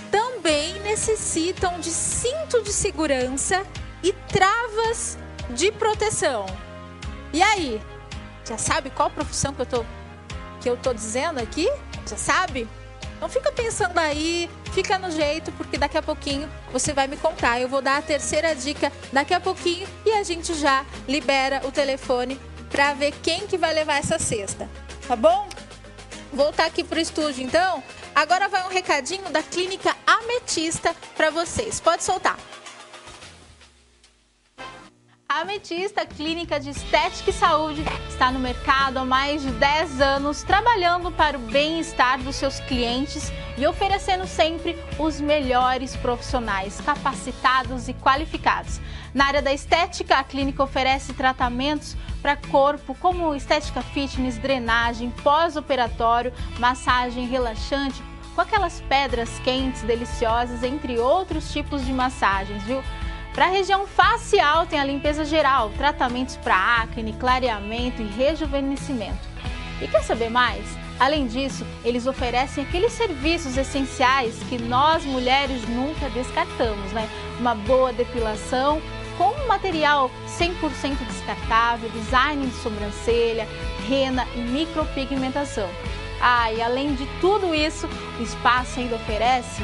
[0.09, 3.65] também necessitam de cinto de segurança
[4.03, 5.17] e travas
[5.49, 6.45] de proteção.
[7.33, 7.81] E aí?
[8.47, 9.85] Já sabe qual profissão que eu tô
[10.61, 11.67] que eu tô dizendo aqui?
[12.07, 12.67] Já sabe?
[13.19, 17.59] Não fica pensando aí, fica no jeito, porque daqui a pouquinho você vai me contar.
[17.59, 21.71] Eu vou dar a terceira dica daqui a pouquinho e a gente já libera o
[21.71, 22.39] telefone
[22.69, 24.69] para ver quem que vai levar essa cesta.
[25.07, 25.49] Tá bom?
[26.31, 27.83] Voltar aqui pro estúdio então.
[28.15, 31.79] Agora vai um recadinho da Clínica Ametista para vocês.
[31.79, 32.37] Pode soltar.
[35.33, 40.43] A Ametista Clínica de Estética e Saúde está no mercado há mais de 10 anos,
[40.43, 47.93] trabalhando para o bem-estar dos seus clientes e oferecendo sempre os melhores profissionais capacitados e
[47.93, 48.81] qualificados.
[49.13, 56.33] Na área da estética, a clínica oferece tratamentos para corpo, como estética fitness, drenagem, pós-operatório,
[56.59, 58.03] massagem relaxante,
[58.35, 62.83] com aquelas pedras quentes deliciosas, entre outros tipos de massagens, viu?
[63.33, 69.29] Para a região facial, tem a limpeza geral, tratamentos para acne, clareamento e rejuvenescimento.
[69.81, 70.65] E quer saber mais?
[70.99, 77.09] Além disso, eles oferecem aqueles serviços essenciais que nós mulheres nunca descartamos, né?
[77.39, 78.81] Uma boa depilação
[79.17, 83.47] com material 100% descartável, design de sobrancelha,
[83.87, 85.69] rena e micropigmentação.
[86.21, 87.87] Ah, e além de tudo isso,
[88.19, 89.63] o espaço ainda oferece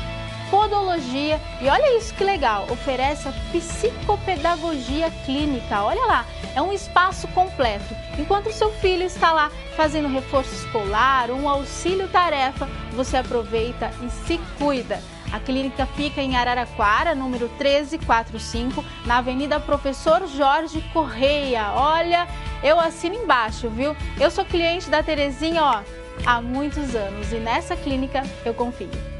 [0.50, 5.84] podologia e olha isso que legal, oferece a psicopedagogia clínica.
[5.84, 6.26] Olha lá,
[6.56, 7.96] é um espaço completo.
[8.18, 14.40] Enquanto seu filho está lá fazendo reforço escolar, um auxílio tarefa, você aproveita e se
[14.58, 15.02] cuida.
[15.32, 21.74] A clínica fica em Araraquara, número 1345, na Avenida Professor Jorge Correia.
[21.74, 22.28] Olha,
[22.64, 23.96] eu assino embaixo, viu?
[24.20, 25.82] Eu sou cliente da Terezinha, ó,
[26.26, 29.17] há muitos anos e nessa clínica eu confio.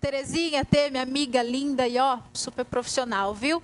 [0.00, 3.62] Terezinha ter minha amiga linda e ó, super profissional, viu?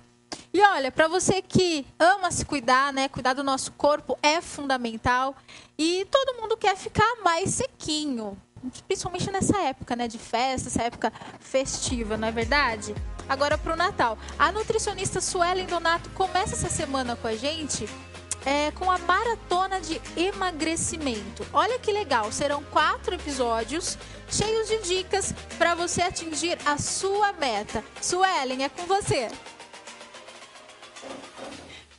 [0.53, 3.09] E olha, para você que ama se cuidar, né?
[3.09, 5.35] Cuidar do nosso corpo é fundamental.
[5.77, 8.37] E todo mundo quer ficar mais sequinho.
[8.87, 10.07] Principalmente nessa época, né?
[10.07, 12.95] De festa, essa época festiva, não é verdade?
[13.27, 14.17] Agora para o Natal.
[14.37, 17.87] A nutricionista Suelen Donato começa essa semana com a gente
[18.45, 21.45] é, com a maratona de emagrecimento.
[21.51, 23.97] Olha que legal, serão quatro episódios
[24.29, 27.83] cheios de dicas para você atingir a sua meta.
[28.01, 29.27] Suelen, é com você.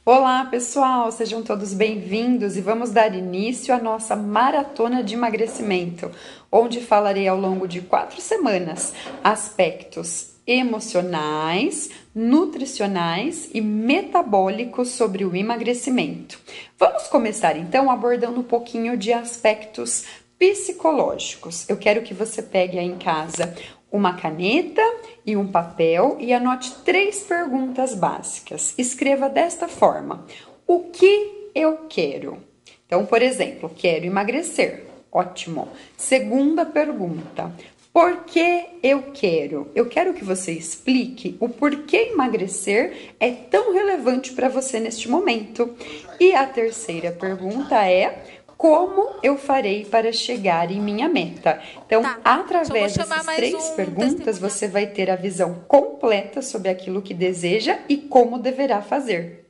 [0.05, 6.13] Olá, pessoal, sejam todos bem-vindos e vamos dar início à nossa maratona de emagrecimento,
[6.51, 8.95] onde falarei ao longo de quatro semanas
[9.25, 16.39] aspectos emocionais, nutricionais e metabólicos sobre o emagrecimento.
[16.79, 20.05] Vamos começar então abordando um pouquinho de aspectos
[20.39, 21.69] psicológicos.
[21.69, 23.55] Eu quero que você pegue aí em casa
[23.91, 24.83] uma caneta
[25.25, 28.75] e um papel e anote três perguntas básicas.
[28.79, 30.27] Escreva desta forma:
[30.67, 32.39] O que eu quero?
[32.87, 34.87] Então, por exemplo, quero emagrecer.
[35.11, 35.69] Ótimo.
[35.97, 37.53] Segunda pergunta:
[37.97, 39.71] por que eu quero?
[39.75, 45.75] Eu quero que você explique o porquê emagrecer é tão relevante para você neste momento.
[46.21, 51.59] E a terceira pergunta é: como eu farei para chegar em minha meta?
[51.87, 52.21] Então, tá.
[52.23, 57.79] através dessas três um perguntas, você vai ter a visão completa sobre aquilo que deseja
[57.89, 59.47] e como deverá fazer.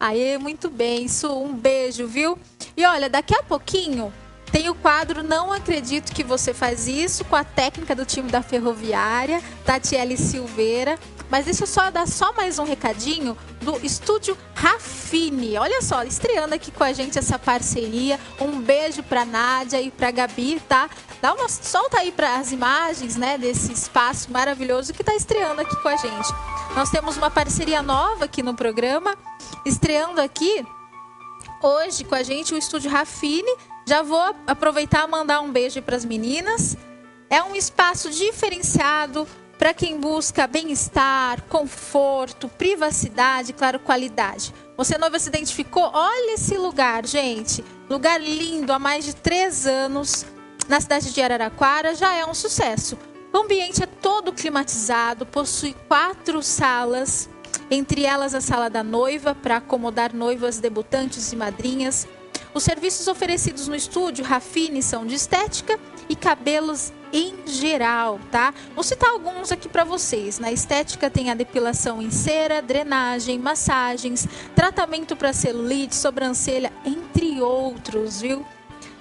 [0.00, 1.04] Aê, muito bem.
[1.04, 2.38] Isso, um beijo, viu?
[2.74, 4.10] E olha, daqui a pouquinho
[4.50, 8.42] tem o quadro Não Acredito Que Você Faz Isso, com a técnica do time da
[8.42, 10.98] Ferroviária, Tatiele Silveira.
[11.30, 15.58] Mas deixa eu só dar só mais um recadinho do Estúdio Rafine.
[15.58, 18.18] Olha só, estreando aqui com a gente essa parceria.
[18.40, 20.88] Um beijo pra Nádia e pra Gabi, tá?
[21.20, 25.76] Dá uma solta aí para as imagens, né, desse espaço maravilhoso que está estreando aqui
[25.82, 26.28] com a gente.
[26.74, 29.14] Nós temos uma parceria nova aqui no programa,
[29.66, 30.64] estreando aqui
[31.62, 33.52] hoje com a gente o Estúdio Rafine
[33.88, 36.76] já vou aproveitar e mandar um beijo para as meninas.
[37.30, 39.26] É um espaço diferenciado
[39.58, 44.54] para quem busca bem-estar, conforto, privacidade, claro, qualidade.
[44.76, 45.90] Você noiva se identificou?
[45.92, 47.64] Olha esse lugar, gente.
[47.88, 50.26] Lugar lindo, há mais de três anos,
[50.68, 52.98] na cidade de Araraquara, já é um sucesso.
[53.32, 57.28] O ambiente é todo climatizado, possui quatro salas,
[57.70, 62.06] entre elas a sala da noiva, para acomodar noivas debutantes e madrinhas,
[62.54, 65.78] os serviços oferecidos no estúdio Rafine são de estética
[66.08, 68.52] e cabelos em geral, tá?
[68.74, 70.38] Vou citar alguns aqui para vocês.
[70.38, 78.20] Na estética tem a depilação em cera, drenagem, massagens, tratamento para celulite, sobrancelha, entre outros,
[78.20, 78.44] viu?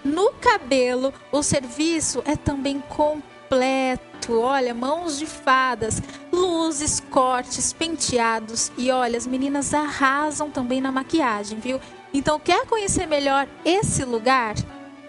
[0.04, 4.08] No cabelo, o serviço é também completo.
[4.30, 11.60] Olha, mãos de fadas, luzes, cortes, penteados e olha, as meninas arrasam também na maquiagem,
[11.60, 11.80] viu?
[12.18, 14.56] Então, quer conhecer melhor esse lugar?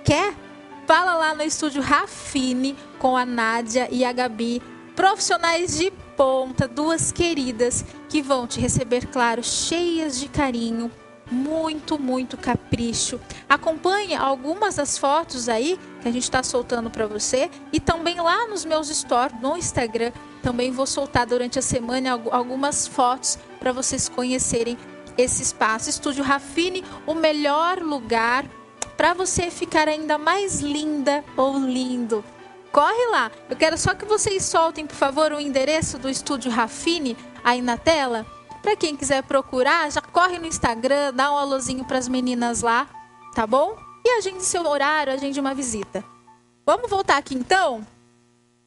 [0.04, 0.34] Quer?
[0.86, 4.60] Fala lá no estúdio Rafine com a Nádia e a Gabi,
[4.94, 10.90] profissionais de ponta, duas queridas que vão te receber, claro, cheias de carinho,
[11.30, 13.18] muito, muito capricho.
[13.48, 18.46] Acompanhe algumas das fotos aí que a gente está soltando para você e também lá
[18.48, 20.12] nos meus stories no Instagram.
[20.42, 24.76] Também vou soltar durante a semana algumas fotos para vocês conhecerem
[25.18, 25.90] esse espaço.
[25.90, 28.46] Estúdio Rafine, o melhor lugar
[28.96, 32.24] para você ficar ainda mais linda ou lindo.
[32.72, 33.30] Corre lá.
[33.50, 37.76] Eu quero só que vocês soltem, por favor, o endereço do Estúdio Rafine aí na
[37.76, 38.24] tela.
[38.62, 42.88] Para quem quiser procurar, já corre no Instagram, dá um alôzinho para as meninas lá,
[43.34, 43.76] tá bom?
[44.04, 46.04] E agende seu horário, agende uma visita.
[46.66, 47.86] Vamos voltar aqui então?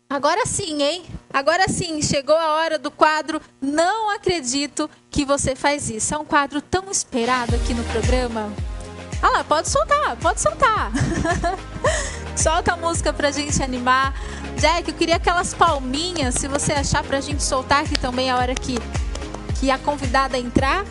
[0.10, 1.06] Agora sim, hein?
[1.34, 6.14] Agora sim, chegou a hora do quadro Não Acredito que você faz isso.
[6.14, 8.52] É um quadro tão esperado aqui no programa.
[9.22, 10.92] Ah lá, pode soltar, pode soltar.
[12.36, 14.14] Solta a música pra gente animar.
[14.58, 18.38] Jack, eu queria aquelas palminhas, se você achar pra gente soltar, que também é a
[18.38, 18.78] hora que,
[19.60, 20.86] que a convidada entrar.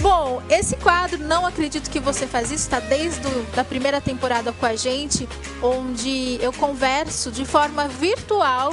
[0.00, 4.66] Bom, esse quadro, não acredito que você faz isso, está desde a primeira temporada com
[4.66, 5.28] a gente,
[5.62, 8.72] onde eu converso de forma virtual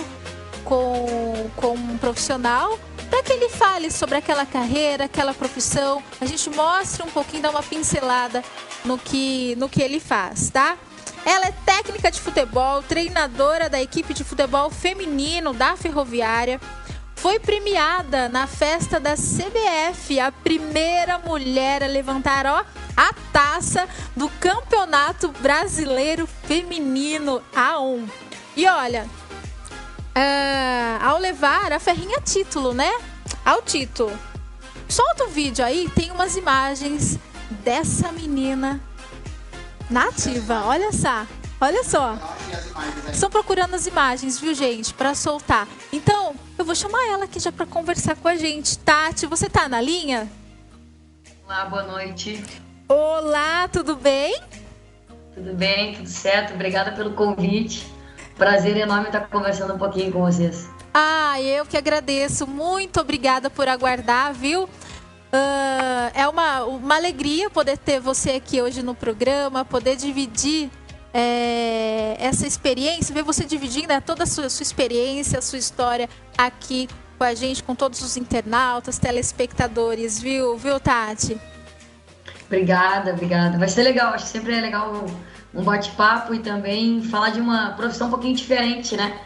[0.66, 2.78] com, com um profissional
[3.10, 6.04] para que ele fale sobre aquela carreira, aquela profissão.
[6.20, 8.44] A gente mostra um pouquinho, dá uma pincelada
[8.84, 10.78] no que, no que ele faz, tá?
[11.24, 16.60] Ela é técnica de futebol, treinadora da equipe de futebol feminino da Ferroviária
[17.26, 22.64] foi premiada na festa da CBF, a primeira mulher a levantar ó,
[22.96, 28.08] a taça do Campeonato Brasileiro Feminino A1.
[28.56, 29.08] E olha,
[30.16, 32.92] uh, ao levar a ferrinha título, né?
[33.44, 34.18] Ao título.
[34.88, 37.20] Solta o vídeo aí, tem umas imagens
[37.64, 38.80] dessa menina
[39.90, 40.64] nativa.
[40.66, 41.26] Olha só.
[41.60, 42.18] Olha só.
[43.12, 45.68] Estão procurando as imagens, viu, gente, para soltar.
[45.92, 48.78] Então, eu vou chamar ela aqui já para conversar com a gente.
[48.80, 50.30] Tati, você tá na linha?
[51.46, 52.44] Olá, boa noite.
[52.88, 54.40] Olá, tudo bem?
[55.34, 56.54] Tudo bem, tudo certo.
[56.54, 57.95] Obrigada pelo convite.
[58.38, 60.70] Prazer enorme estar conversando um pouquinho com vocês.
[60.94, 62.46] Ah, eu que agradeço.
[62.46, 64.64] Muito obrigada por aguardar, viu?
[64.64, 70.70] Uh, é uma, uma alegria poder ter você aqui hoje no programa, poder dividir
[71.14, 76.10] é, essa experiência, ver você dividindo né, toda a sua, sua experiência, a sua história
[76.38, 81.40] aqui com a gente, com todos os internautas, telespectadores, viu, viu, Tati?
[82.48, 83.58] Obrigada, obrigada.
[83.58, 85.06] Vai ser legal, acho que sempre é legal
[85.56, 89.20] um bate-papo e também falar de uma profissão um pouquinho diferente, né?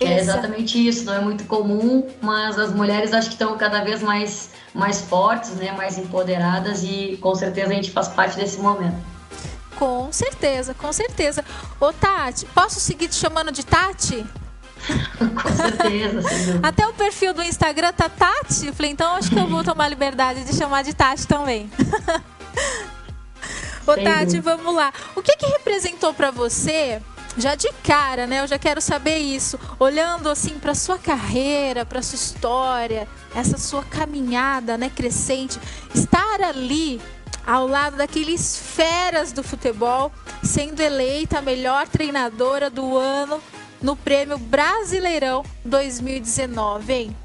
[0.00, 4.02] É exatamente isso, não é muito comum, mas as mulheres acho que estão cada vez
[4.02, 5.72] mais, mais fortes, né?
[5.72, 8.96] mais empoderadas e com certeza a gente faz parte desse momento.
[9.76, 11.44] Com certeza, com certeza.
[11.80, 14.24] Ô, Tati, posso seguir te chamando de Tati?
[15.18, 16.20] com certeza,
[16.62, 18.66] Até o perfil do Instagram tá Tati.
[18.66, 21.70] Eu falei, então acho que eu vou tomar liberdade de chamar de Tati também.
[23.86, 24.92] Ô, Tati, vamos lá.
[25.14, 27.02] O que que representou para você?
[27.36, 28.40] Já de cara, né?
[28.40, 29.58] Eu já quero saber isso.
[29.78, 35.58] Olhando assim para sua carreira, para sua história, essa sua caminhada, né, crescente,
[35.94, 37.00] estar ali
[37.46, 40.10] ao lado daqueles feras do futebol,
[40.42, 43.42] sendo eleita a melhor treinadora do ano
[43.82, 47.16] no Prêmio Brasileirão 2019, hein?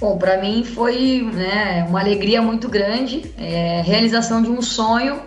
[0.00, 5.20] Bom, para mim foi né, uma alegria muito grande, é, realização de um sonho,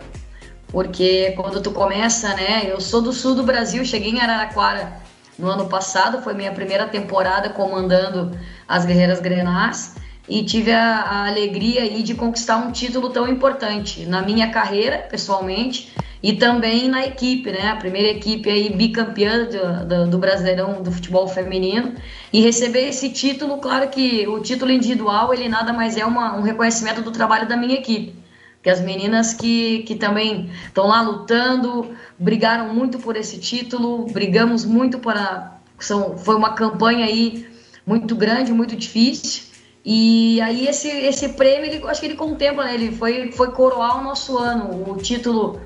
[0.69, 4.93] porque quando tu começa, né, eu sou do sul do Brasil, cheguei em Araraquara
[5.37, 8.31] no ano passado, foi minha primeira temporada comandando
[8.65, 9.95] as Guerreiras Grenás,
[10.29, 14.99] e tive a, a, alegria aí de conquistar um título tão importante na minha carreira,
[14.99, 15.93] pessoalmente,
[16.23, 17.69] e também na equipe, né?
[17.69, 21.95] A primeira equipe aí bicampeã do, do, do Brasileirão do futebol feminino.
[22.31, 26.41] E receber esse título, claro que o título individual, ele nada mais é uma, um
[26.41, 28.15] reconhecimento do trabalho da minha equipe.
[28.61, 34.63] Que as meninas que, que também estão lá lutando, brigaram muito por esse título, brigamos
[34.63, 35.59] muito para.
[35.79, 37.47] São, foi uma campanha aí
[37.87, 39.51] muito grande, muito difícil
[39.83, 42.75] e aí esse, esse prêmio, ele, acho que ele contempla, né?
[42.75, 45.59] ele foi, foi coroar o nosso ano, o título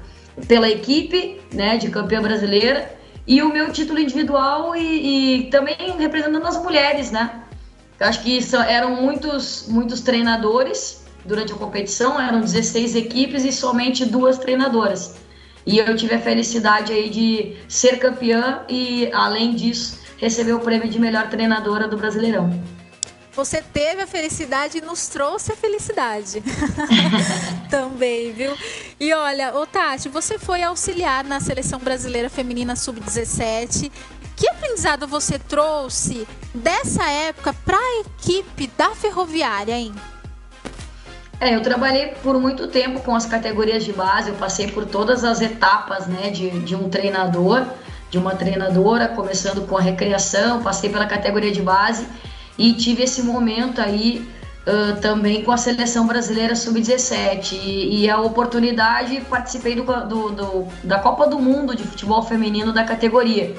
[0.48, 2.94] pela equipe, né, de campeã brasileira,
[3.28, 7.42] e o meu título individual e, e também representando as mulheres, né?
[8.00, 14.06] Eu acho que eram muitos, muitos treinadores durante a competição, eram 16 equipes e somente
[14.06, 15.16] duas treinadoras.
[15.66, 20.88] E eu tive a felicidade aí de ser campeã e, além disso, receber o prêmio
[20.88, 22.52] de melhor treinadora do Brasileirão.
[23.36, 26.42] Você teve a felicidade e nos trouxe a felicidade.
[27.70, 28.56] Também, viu?
[28.98, 33.92] E olha, ô Tati, você foi auxiliar na seleção brasileira feminina sub-17.
[34.38, 39.94] Que aprendizado você trouxe dessa época para a equipe da Ferroviária, hein?
[41.42, 45.26] É, eu trabalhei por muito tempo com as categorias de base, eu passei por todas
[45.26, 47.66] as etapas né, de, de um treinador,
[48.10, 52.08] de uma treinadora, começando com a recreação, passei pela categoria de base
[52.58, 54.28] e tive esse momento aí
[54.66, 60.68] uh, também com a seleção brasileira sub-17 e, e, a oportunidade participei do, do, do,
[60.84, 63.56] da Copa do Mundo de futebol feminino da categoria.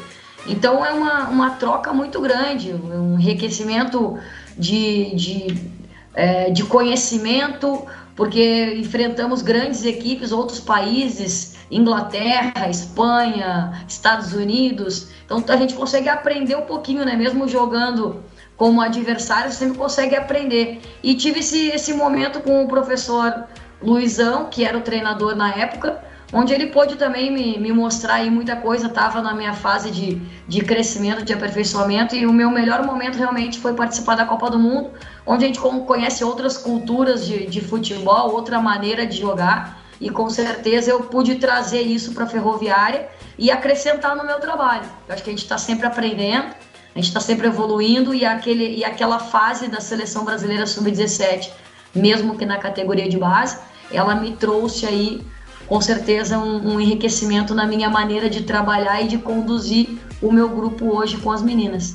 [0.47, 4.19] Então é uma, uma troca muito grande, um enriquecimento
[4.57, 5.71] de, de,
[6.15, 7.85] é, de conhecimento
[8.17, 15.09] porque enfrentamos grandes equipes, outros países, Inglaterra, Espanha, Estados Unidos.
[15.27, 17.15] Então a gente consegue aprender um pouquinho, né?
[17.15, 18.25] Mesmo jogando
[18.57, 20.81] como adversário, você sempre consegue aprender.
[21.03, 23.45] E tive esse, esse momento com o professor
[23.83, 26.03] Luizão, que era o treinador na época,
[26.33, 30.21] onde ele pôde também me, me mostrar aí muita coisa, estava na minha fase de,
[30.49, 34.59] de crescimento, de aperfeiçoamento, e o meu melhor momento realmente foi participar da Copa do
[34.59, 34.91] Mundo,
[35.25, 40.29] onde a gente conhece outras culturas de, de futebol, outra maneira de jogar, e com
[40.29, 44.85] certeza eu pude trazer isso para a Ferroviária e acrescentar no meu trabalho.
[45.09, 46.55] Eu acho que a gente está sempre aprendendo,
[46.97, 51.51] a gente está sempre evoluindo, e, aquele, e aquela fase da seleção brasileira sub-17,
[51.95, 53.59] mesmo que na categoria de base,
[53.93, 55.23] ela me trouxe aí
[55.67, 60.49] com certeza um, um, enriquecimento na minha maneira de trabalhar e de conduzir o meu
[60.49, 61.95] grupo hoje com as meninas.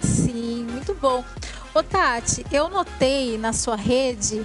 [0.00, 1.22] Sim, muito bom.
[1.74, 4.42] Ô Tati, eu notei na sua rede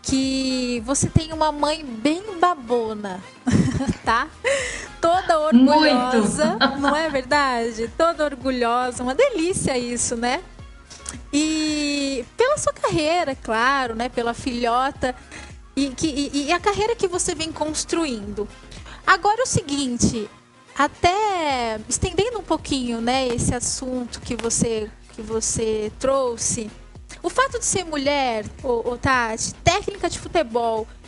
[0.00, 3.20] que você tem uma mãe bem babona,
[4.06, 4.26] tá?
[5.04, 6.78] Toda orgulhosa, Muito.
[6.78, 7.90] não é verdade?
[7.94, 10.42] Toda orgulhosa, uma delícia isso, né?
[11.30, 14.08] E pela sua carreira, claro, né?
[14.08, 15.14] Pela filhota,
[15.76, 18.48] e, que, e, e a carreira que você vem construindo.
[19.06, 20.26] Agora é o seguinte,
[20.74, 26.70] até estendendo um pouquinho, né, esse assunto que você que você trouxe,
[27.22, 31.03] o fato de ser mulher, ô, ô Tati, técnica de futebol, te,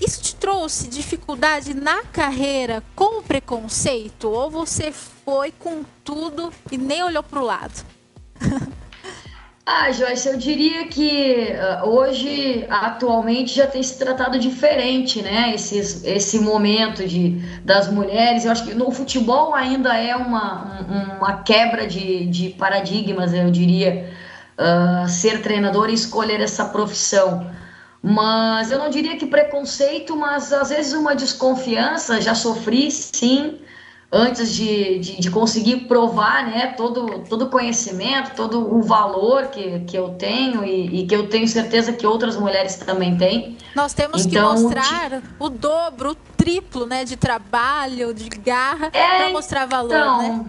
[0.00, 6.78] isso te trouxe dificuldade na carreira com o preconceito ou você foi com tudo e
[6.78, 7.84] nem olhou para o lado?
[9.68, 15.52] Ah, Joyce, eu diria que uh, hoje, atualmente, já tem se tratado diferente, né?
[15.56, 18.44] Esse, esse momento de, das mulheres.
[18.44, 24.08] Eu acho que no futebol ainda é uma, uma quebra de, de paradigmas, eu diria,
[24.56, 27.50] uh, ser treinador e escolher essa profissão.
[28.08, 32.20] Mas eu não diria que preconceito, mas às vezes uma desconfiança.
[32.20, 33.58] Já sofri, sim
[34.12, 39.80] antes de, de, de, conseguir provar né, todo, todo o conhecimento, todo o valor que,
[39.80, 43.58] que eu tenho e, e, que eu tenho certeza que outras mulheres também têm.
[43.74, 49.18] Nós temos então, que mostrar o dobro, o triplo né, de trabalho, de garra, é,
[49.18, 49.88] para mostrar valor.
[49.88, 50.44] Então, né?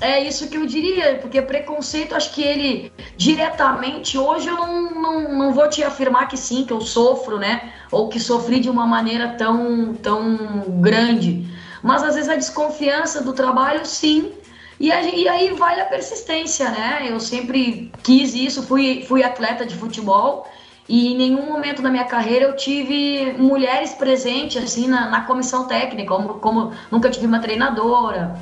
[0.00, 5.32] É isso que eu diria, porque preconceito, acho que ele diretamente, hoje eu não, não,
[5.36, 7.72] não vou te afirmar que sim, que eu sofro, né?
[7.90, 10.36] Ou que sofri de uma maneira tão, tão
[10.80, 11.48] grande
[11.82, 14.32] mas às vezes a desconfiança do trabalho, sim.
[14.80, 17.06] E, a, e aí vai a persistência, né?
[17.08, 20.48] Eu sempre quis isso, fui, fui atleta de futebol
[20.88, 25.66] e em nenhum momento da minha carreira eu tive mulheres presentes assim na, na comissão
[25.66, 28.38] técnica, como, como nunca tive uma treinadora,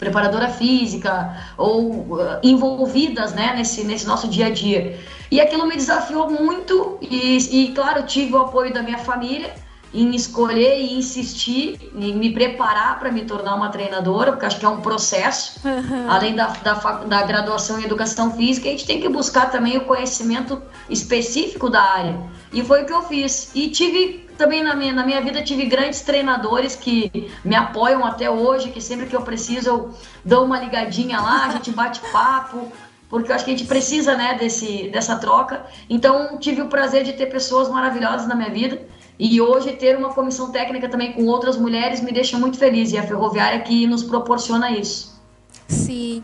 [0.00, 4.98] preparadora física ou uh, envolvidas né, nesse, nesse nosso dia a dia.
[5.30, 9.54] E aquilo me desafiou muito e, e claro, tive o apoio da minha família
[9.92, 14.64] em escolher e insistir em me preparar para me tornar uma treinadora, porque acho que
[14.64, 15.60] é um processo.
[15.64, 16.08] Uhum.
[16.08, 19.82] Além da, da, da, graduação em educação física, a gente tem que buscar também o
[19.82, 22.20] conhecimento específico da área.
[22.52, 23.50] E foi o que eu fiz.
[23.52, 28.30] E tive também na minha, na minha vida, tive grandes treinadores que me apoiam até
[28.30, 32.72] hoje, que sempre que eu preciso eu dou uma ligadinha lá, a gente bate papo
[33.10, 35.66] porque eu acho que a gente precisa né, desse, dessa troca.
[35.90, 38.80] Então, tive o prazer de ter pessoas maravilhosas na minha vida
[39.18, 42.92] e hoje ter uma comissão técnica também com outras mulheres me deixa muito feliz.
[42.92, 45.20] E a Ferroviária que nos proporciona isso.
[45.66, 46.22] Sim.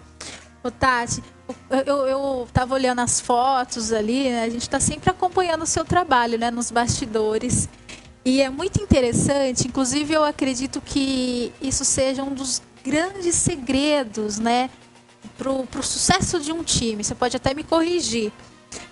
[0.62, 1.22] Ô, Tati,
[1.84, 4.44] eu, eu tava olhando as fotos ali, né?
[4.44, 7.68] a gente está sempre acompanhando o seu trabalho né, nos bastidores.
[8.26, 14.68] E é muito interessante, inclusive eu acredito que isso seja um dos grandes segredos, né?
[15.38, 17.04] Para o sucesso de um time.
[17.04, 18.32] Você pode até me corrigir.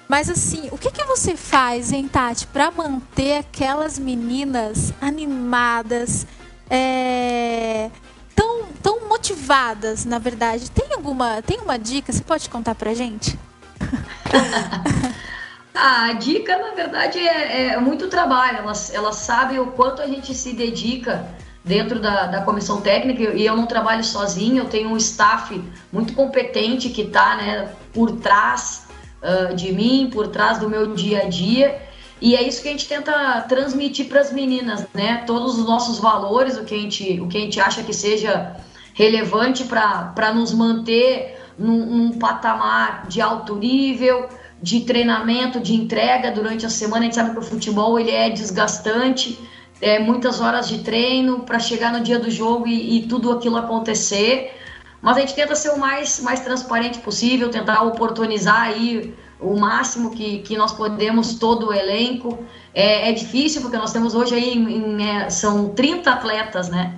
[0.06, 6.28] Mas assim, o que, que você faz, hein, Tati, para manter aquelas meninas animadas,
[6.70, 7.90] é,
[8.36, 10.70] tão, tão motivadas, na verdade?
[10.70, 12.12] Tem alguma, tem uma dica?
[12.12, 13.36] Você pode contar pra gente?
[15.74, 18.59] a dica, na verdade, é, é, muito trabalho.
[18.59, 21.26] Elas, elas sabem o quanto a gente se dedica
[21.64, 25.60] dentro da, da comissão técnica e eu não trabalho sozinho, eu tenho um staff
[25.90, 28.86] muito competente que está né, por trás
[29.22, 31.82] uh, de mim, por trás do meu dia a dia.
[32.20, 35.24] E é isso que a gente tenta transmitir para as meninas, né?
[35.26, 38.56] Todos os nossos valores, o que a gente, o que a gente acha que seja
[38.94, 44.28] relevante para nos manter num, num, patamar de alto nível,
[44.65, 47.01] de treinamento, de entrega durante a semana.
[47.01, 49.39] A gente sabe que o futebol ele é desgastante,
[49.78, 53.59] é muitas horas de treino para chegar no dia do jogo e, e tudo aquilo
[53.59, 54.59] acontecer.
[55.03, 60.12] Mas a gente tenta ser o mais, mais transparente possível, tentar oportunizar aí o máximo
[60.12, 62.39] que, que nós podemos, todo o elenco.
[62.73, 66.95] É, é difícil, porque nós temos hoje aí, em, em, é, são 30 atletas, né?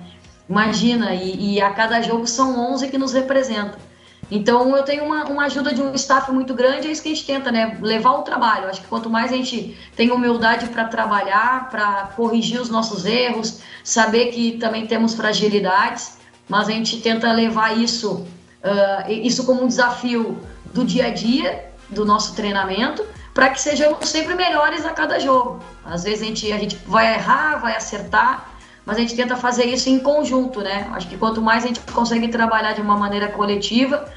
[0.49, 3.86] Imagina, e, e, a cada jogo são 11 que nos representam.
[4.29, 7.13] Então eu tenho uma, uma ajuda de um staff muito grande, é isso que a
[7.13, 7.77] gente tenta, né?
[7.81, 8.67] Levar o trabalho.
[8.67, 13.61] Acho que quanto mais a gente tem humildade para trabalhar, para corrigir os nossos erros,
[13.83, 16.17] saber que também temos fragilidades,
[16.49, 18.25] mas a gente tenta levar isso,
[18.63, 20.37] uh, isso como um desafio
[20.73, 25.63] do dia a dia, do nosso treinamento, para que sejamos sempre melhores a cada jogo.
[25.85, 28.49] Às vezes a gente, a gente vai errar, vai acertar,
[28.85, 30.89] mas a gente tenta fazer isso em conjunto, né?
[30.93, 34.09] Acho que quanto mais a gente consegue trabalhar de uma maneira coletiva,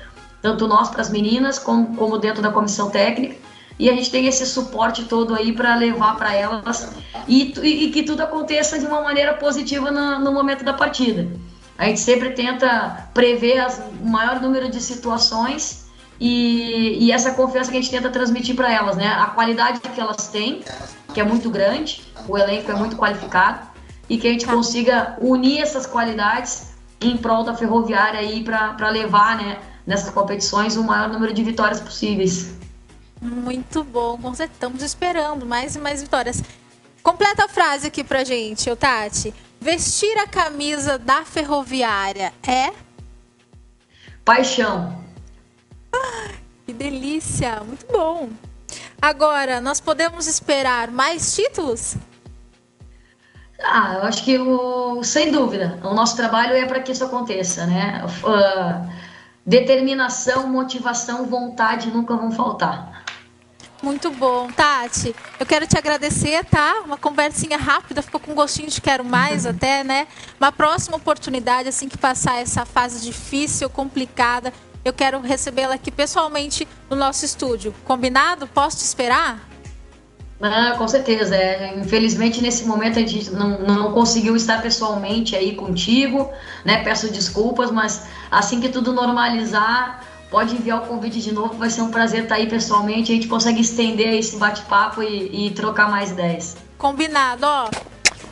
[0.43, 3.37] tanto nós para as meninas, como, como dentro da comissão técnica,
[3.79, 6.93] e a gente tem esse suporte todo aí para levar para elas
[7.27, 11.27] e, e, e, que tudo aconteça de uma maneira positiva no, no momento da partida.
[11.79, 15.87] A gente sempre tenta prever as, o maior número de situações
[16.21, 19.09] e, e, essa confiança que a gente tenta transmitir para elas, né?
[19.09, 20.63] A qualidade que elas têm,
[21.15, 23.67] que é muito grande, o elenco é muito qualificado,
[24.11, 29.39] e que a gente consiga unir essas qualidades em prol da ferroviária aí para levar,
[29.39, 29.59] né,
[29.91, 32.55] nessas competições o maior número de vitórias possíveis.
[33.21, 36.41] Muito bom, estamos esperando mais e mais vitórias.
[37.03, 39.35] Completa a frase aqui pra gente, ô Tati.
[39.61, 42.73] Vestir a camisa da ferroviária é?
[44.25, 45.03] Paixão.
[45.93, 46.31] Ah,
[46.65, 48.31] que delícia, muito bom.
[49.03, 51.97] Agora, nós podemos esperar mais títulos?
[53.63, 57.67] Ah, eu acho que o, sem dúvida, o nosso trabalho é para que isso aconteça,
[57.67, 58.03] né?
[58.05, 59.00] Uh,
[59.51, 63.03] determinação, motivação, vontade nunca vão faltar.
[63.83, 65.13] Muito bom, Tati.
[65.41, 66.83] Eu quero te agradecer, tá?
[66.85, 69.51] Uma conversinha rápida, ficou com gostinho de quero mais uhum.
[69.51, 70.07] até, né?
[70.39, 74.53] Uma próxima oportunidade, assim que passar essa fase difícil, complicada,
[74.85, 77.75] eu quero recebê-la aqui pessoalmente no nosso estúdio.
[77.85, 78.47] Combinado?
[78.47, 79.50] Posso te esperar?
[80.41, 81.37] Ah, com certeza.
[81.37, 86.31] É, infelizmente, nesse momento, a gente não, não conseguiu estar pessoalmente aí contigo,
[86.65, 86.83] né?
[86.83, 91.55] Peço desculpas, mas assim que tudo normalizar, pode enviar o convite de novo.
[91.55, 93.13] Vai ser um prazer estar aí pessoalmente.
[93.13, 96.57] A gente consegue estender esse bate-papo e, e trocar mais ideias.
[96.79, 97.90] Combinado, ó.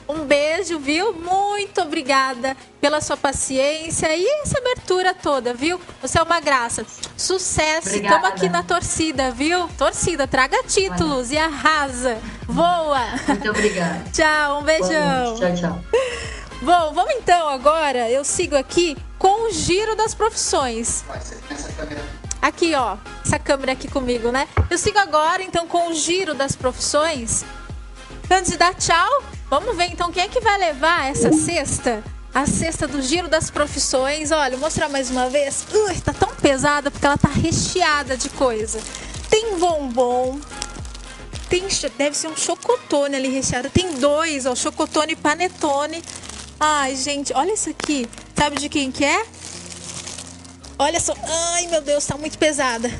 [0.08, 1.12] Um beijo, viu?
[1.12, 5.78] Muito obrigada pela sua paciência e essa abertura toda, viu?
[6.00, 6.86] Você é uma graça.
[7.14, 7.94] Sucesso.
[7.94, 9.68] Estamos aqui na torcida, viu?
[9.76, 12.18] Torcida, traga títulos e arrasa.
[12.44, 13.02] Voa.
[13.28, 14.02] Muito obrigada.
[14.10, 15.36] tchau, um beijão.
[15.36, 15.84] Tchau, tchau.
[16.62, 18.08] Bom, vamos então agora.
[18.10, 21.04] Eu sigo aqui com o giro das profissões.
[22.40, 22.96] Aqui, ó.
[23.22, 24.48] Essa câmera aqui comigo, né?
[24.70, 27.44] Eu sigo agora, então, com o giro das profissões.
[28.30, 32.04] Antes de dar tchau, Vamos ver então quem é que vai levar essa cesta?
[32.34, 34.30] A cesta do giro das profissões.
[34.30, 35.66] Olha, vou mostrar mais uma vez.
[35.72, 38.78] Ui, tá tão pesada porque ela tá recheada de coisa.
[39.30, 40.38] Tem bombom.
[41.48, 41.66] Tem,
[41.96, 43.70] deve ser um chocotone ali recheado.
[43.70, 46.02] Tem dois, ó, chocotone e panetone.
[46.60, 48.06] Ai, gente, olha isso aqui.
[48.36, 49.24] Sabe de quem que é?
[50.78, 51.14] Olha só.
[51.54, 52.90] Ai, meu Deus, tá muito pesada.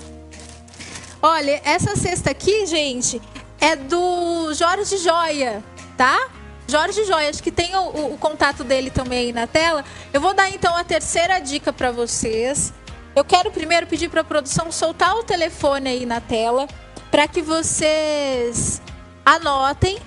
[1.20, 3.20] Olha, essa cesta aqui, gente,
[3.60, 5.62] é do Jorge Joia,
[5.96, 6.37] tá?
[6.70, 9.82] Jorge Joia, acho que tem o, o, o, contato dele também aí na tela.
[10.12, 12.74] Eu vou dar então a terceira dica para vocês.
[13.16, 16.68] Eu quero primeiro pedir para a produção soltar o telefone aí na tela
[17.10, 18.82] para que vocês
[19.24, 19.98] anotem.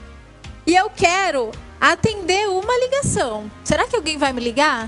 [0.68, 3.50] E eu quero atender uma ligação.
[3.64, 4.88] Será que alguém vai me ligar?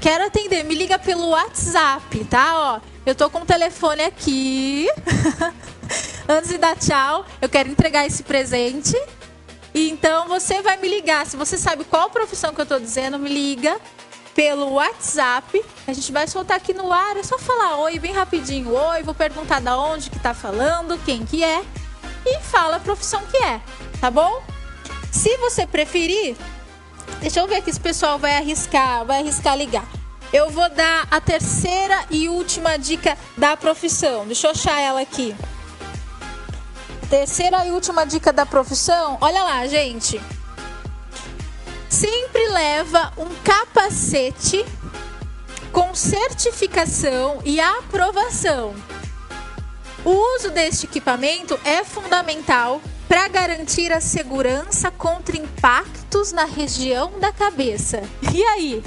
[0.00, 2.78] Quero atender, me liga pelo WhatsApp, tá?
[2.78, 4.88] Ó, eu tô com o telefone aqui.
[6.26, 8.96] Antes de dar tchau, eu quero entregar esse presente
[9.74, 11.26] então você vai me ligar.
[11.26, 13.78] Se você sabe qual profissão que eu estou dizendo, me liga
[14.34, 15.64] pelo WhatsApp.
[15.86, 17.16] A gente vai soltar aqui no ar.
[17.16, 18.74] É só falar oi bem rapidinho.
[18.74, 21.62] Oi, vou perguntar da onde que tá falando, quem que é.
[22.24, 23.60] E fala a profissão que é,
[24.00, 24.42] tá bom?
[25.10, 26.36] Se você preferir,
[27.20, 29.86] deixa eu ver aqui se o pessoal vai arriscar, vai arriscar ligar.
[30.32, 34.26] Eu vou dar a terceira e última dica da profissão.
[34.26, 35.34] Deixa eu achar ela aqui.
[37.10, 40.20] Terceira e última dica da profissão, olha lá, gente.
[41.88, 44.64] Sempre leva um capacete
[45.72, 48.72] com certificação e aprovação.
[50.04, 57.32] O uso deste equipamento é fundamental para garantir a segurança contra impactos na região da
[57.32, 58.04] cabeça.
[58.32, 58.84] E aí?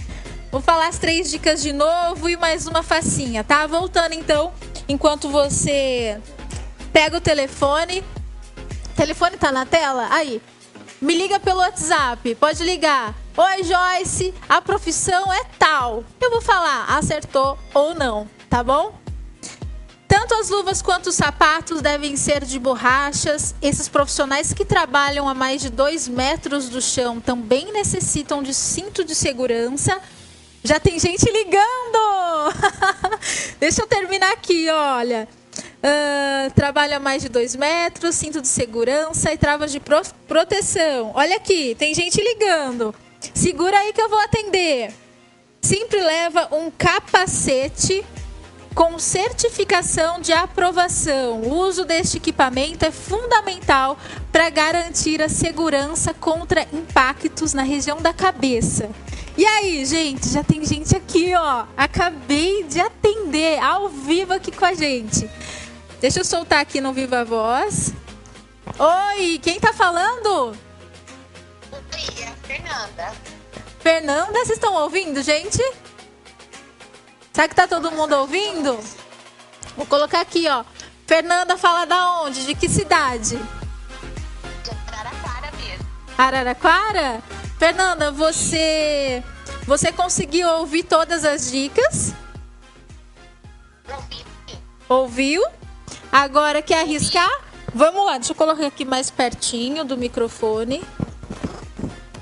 [0.49, 3.67] Vou falar as três dicas de novo e mais uma facinha, tá?
[3.67, 4.53] Voltando então,
[4.87, 6.21] enquanto você
[6.93, 8.03] pega o telefone.
[8.91, 10.07] O telefone tá na tela?
[10.11, 10.41] Aí.
[11.01, 12.35] Me liga pelo WhatsApp.
[12.35, 13.13] Pode ligar.
[13.35, 14.33] Oi, Joyce.
[14.47, 16.03] A profissão é tal.
[16.21, 18.97] Eu vou falar, acertou ou não, tá bom?
[20.07, 23.55] Tanto as luvas quanto os sapatos devem ser de borrachas.
[23.61, 29.03] Esses profissionais que trabalham a mais de dois metros do chão também necessitam de cinto
[29.03, 29.99] de segurança.
[30.63, 32.53] Já tem gente ligando!
[33.59, 35.27] Deixa eu terminar aqui, olha.
[35.83, 41.11] Uh, trabalha mais de dois metros, cinto de segurança e travas de pro proteção.
[41.13, 42.95] Olha aqui, tem gente ligando.
[43.33, 44.93] Segura aí que eu vou atender.
[45.61, 48.03] Sempre leva um capacete
[48.73, 51.41] com certificação de aprovação.
[51.41, 53.97] O uso deste equipamento é fundamental
[54.31, 58.89] para garantir a segurança contra impactos na região da cabeça.
[59.37, 61.65] E aí, gente, já tem gente aqui, ó.
[61.75, 65.29] Acabei de atender ao vivo aqui com a gente.
[66.03, 67.93] Deixa eu soltar aqui no Viva Voz.
[68.77, 70.53] Oi, quem tá falando?
[71.71, 73.13] Oi, a Fernanda.
[73.79, 75.63] Fernanda, vocês estão ouvindo, gente?
[77.31, 78.77] Será que tá todo mundo ouvindo?
[79.77, 80.65] Vou colocar aqui, ó.
[81.07, 82.47] Fernanda fala da onde?
[82.47, 83.37] De que cidade?
[83.37, 85.87] De Araraquara mesmo.
[86.17, 87.23] Araraquara?
[87.57, 89.23] Fernanda, você
[89.65, 92.13] você conseguiu ouvir todas as dicas?
[93.87, 94.25] Ouvi.
[94.89, 95.62] Ouviu?
[96.13, 97.41] Agora quer arriscar?
[97.73, 100.83] Vamos lá, deixa eu colocar aqui mais pertinho do microfone.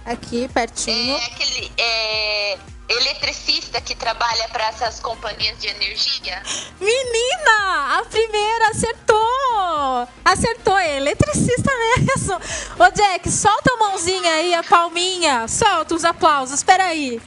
[0.05, 1.13] Aqui, pertinho.
[1.13, 2.57] É aquele é,
[2.87, 6.41] eletricista que trabalha para essas companhias de energia.
[6.79, 7.99] Menina!
[7.99, 10.07] A primeira acertou!
[10.23, 12.35] Acertou, é eletricista mesmo.
[12.79, 15.49] Ô Jack, solta a mãozinha aí, a palminha.
[15.49, 17.21] Solta os aplausos, espera aí.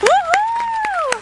[0.00, 0.47] Uhul!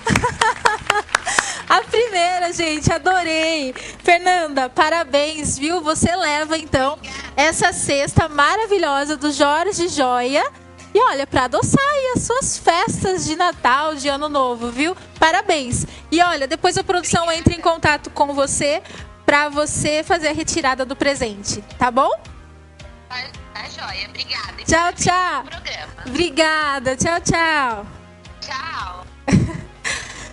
[1.69, 3.75] A primeira, gente, adorei.
[4.03, 5.81] Fernanda, parabéns, viu?
[5.83, 6.99] Você leva então
[7.37, 10.45] essa cesta maravilhosa do Jorge Joia.
[10.95, 14.97] E olha, para adoçar aí as suas festas de Natal, de Ano Novo, viu?
[15.19, 15.85] Parabéns.
[16.11, 18.83] E olha, depois a produção entra em contato com você
[19.27, 22.11] para você fazer a retirada do presente, tá bom?
[23.09, 23.17] Tá,
[23.53, 24.63] tá joia, obrigada.
[24.65, 25.45] Tchau, tchau.
[26.07, 27.87] Obrigada, tchau, tchau.
[28.41, 29.06] Tchau.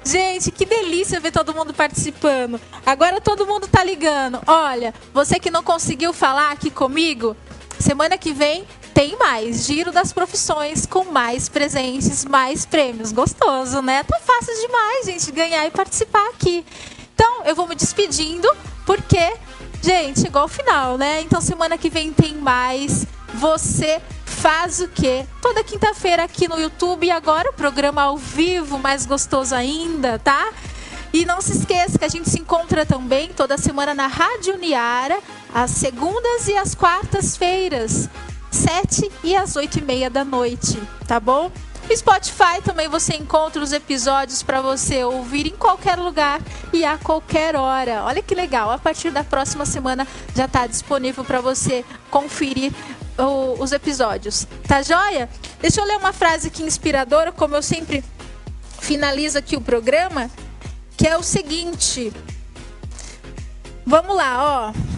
[0.05, 2.59] Gente, que delícia ver todo mundo participando.
[2.85, 4.41] Agora todo mundo tá ligando.
[4.45, 7.35] Olha, você que não conseguiu falar aqui comigo,
[7.79, 13.11] semana que vem tem mais Giro das Profissões com mais presentes, mais prêmios.
[13.11, 14.03] Gostoso, né?
[14.03, 16.65] Tá fácil demais, gente, ganhar e participar aqui.
[17.15, 18.47] Então, eu vou me despedindo,
[18.85, 19.33] porque,
[19.81, 21.21] gente, chegou ao final, né?
[21.21, 23.05] Então, semana que vem tem mais.
[23.35, 24.01] Você
[24.43, 25.25] faz o quê?
[25.41, 30.51] Toda quinta-feira aqui no YouTube e agora o programa ao vivo, mais gostoso ainda, tá?
[31.13, 35.17] E não se esqueça que a gente se encontra também toda semana na Rádio Niara,
[35.55, 38.09] às segundas e às quartas-feiras,
[38.51, 41.49] sete e às oito e meia da noite, tá bom?
[41.95, 46.41] Spotify também você encontra os episódios para você ouvir em qualquer lugar
[46.73, 48.03] e a qualquer hora.
[48.03, 48.71] Olha que legal!
[48.71, 50.05] A partir da próxima semana
[50.35, 52.73] já está disponível para você conferir
[53.17, 54.47] o, os episódios.
[54.67, 55.29] Tá joia?
[55.61, 58.03] Deixa eu ler uma frase aqui inspiradora, como eu sempre
[58.79, 60.29] finalizo aqui o programa,
[60.97, 62.11] que é o seguinte.
[63.85, 64.93] Vamos lá, ó.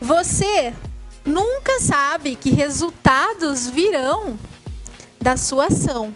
[0.00, 0.72] Você
[1.24, 4.38] nunca sabe que resultados virão
[5.20, 6.14] da sua ação.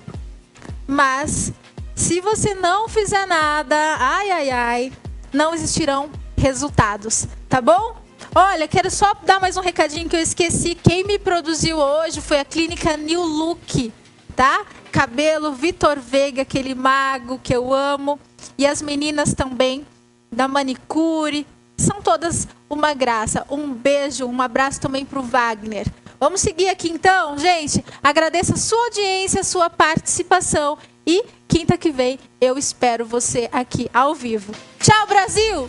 [0.87, 1.53] Mas
[1.95, 4.93] se você não fizer nada, ai ai ai,
[5.33, 8.02] não existirão resultados, tá bom?
[8.35, 10.75] Olha, quero só dar mais um recadinho que eu esqueci.
[10.75, 13.93] Quem me produziu hoje foi a clínica New Look,
[14.35, 14.65] tá?
[14.91, 18.19] Cabelo Vitor Veiga, aquele mago que eu amo,
[18.57, 19.87] e as meninas também
[20.31, 21.47] da manicure,
[21.77, 23.47] são todas uma graça.
[23.51, 25.87] Um beijo, um abraço também para o Wagner.
[26.19, 27.85] Vamos seguir aqui então, gente.
[28.03, 30.79] Agradeço a sua audiência, a sua participação.
[31.07, 34.55] E quinta que vem eu espero você aqui ao vivo.
[34.81, 35.69] Tchau, Brasil!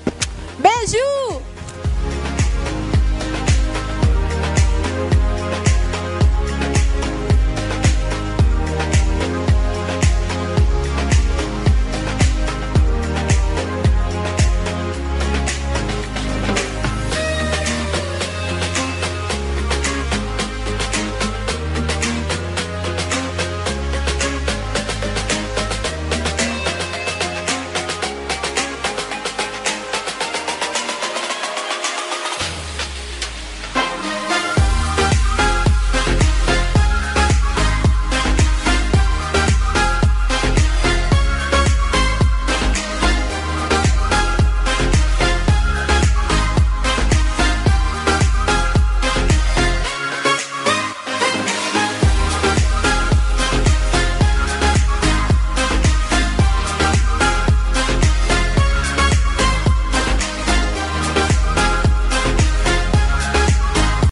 [0.59, 1.52] Beijo!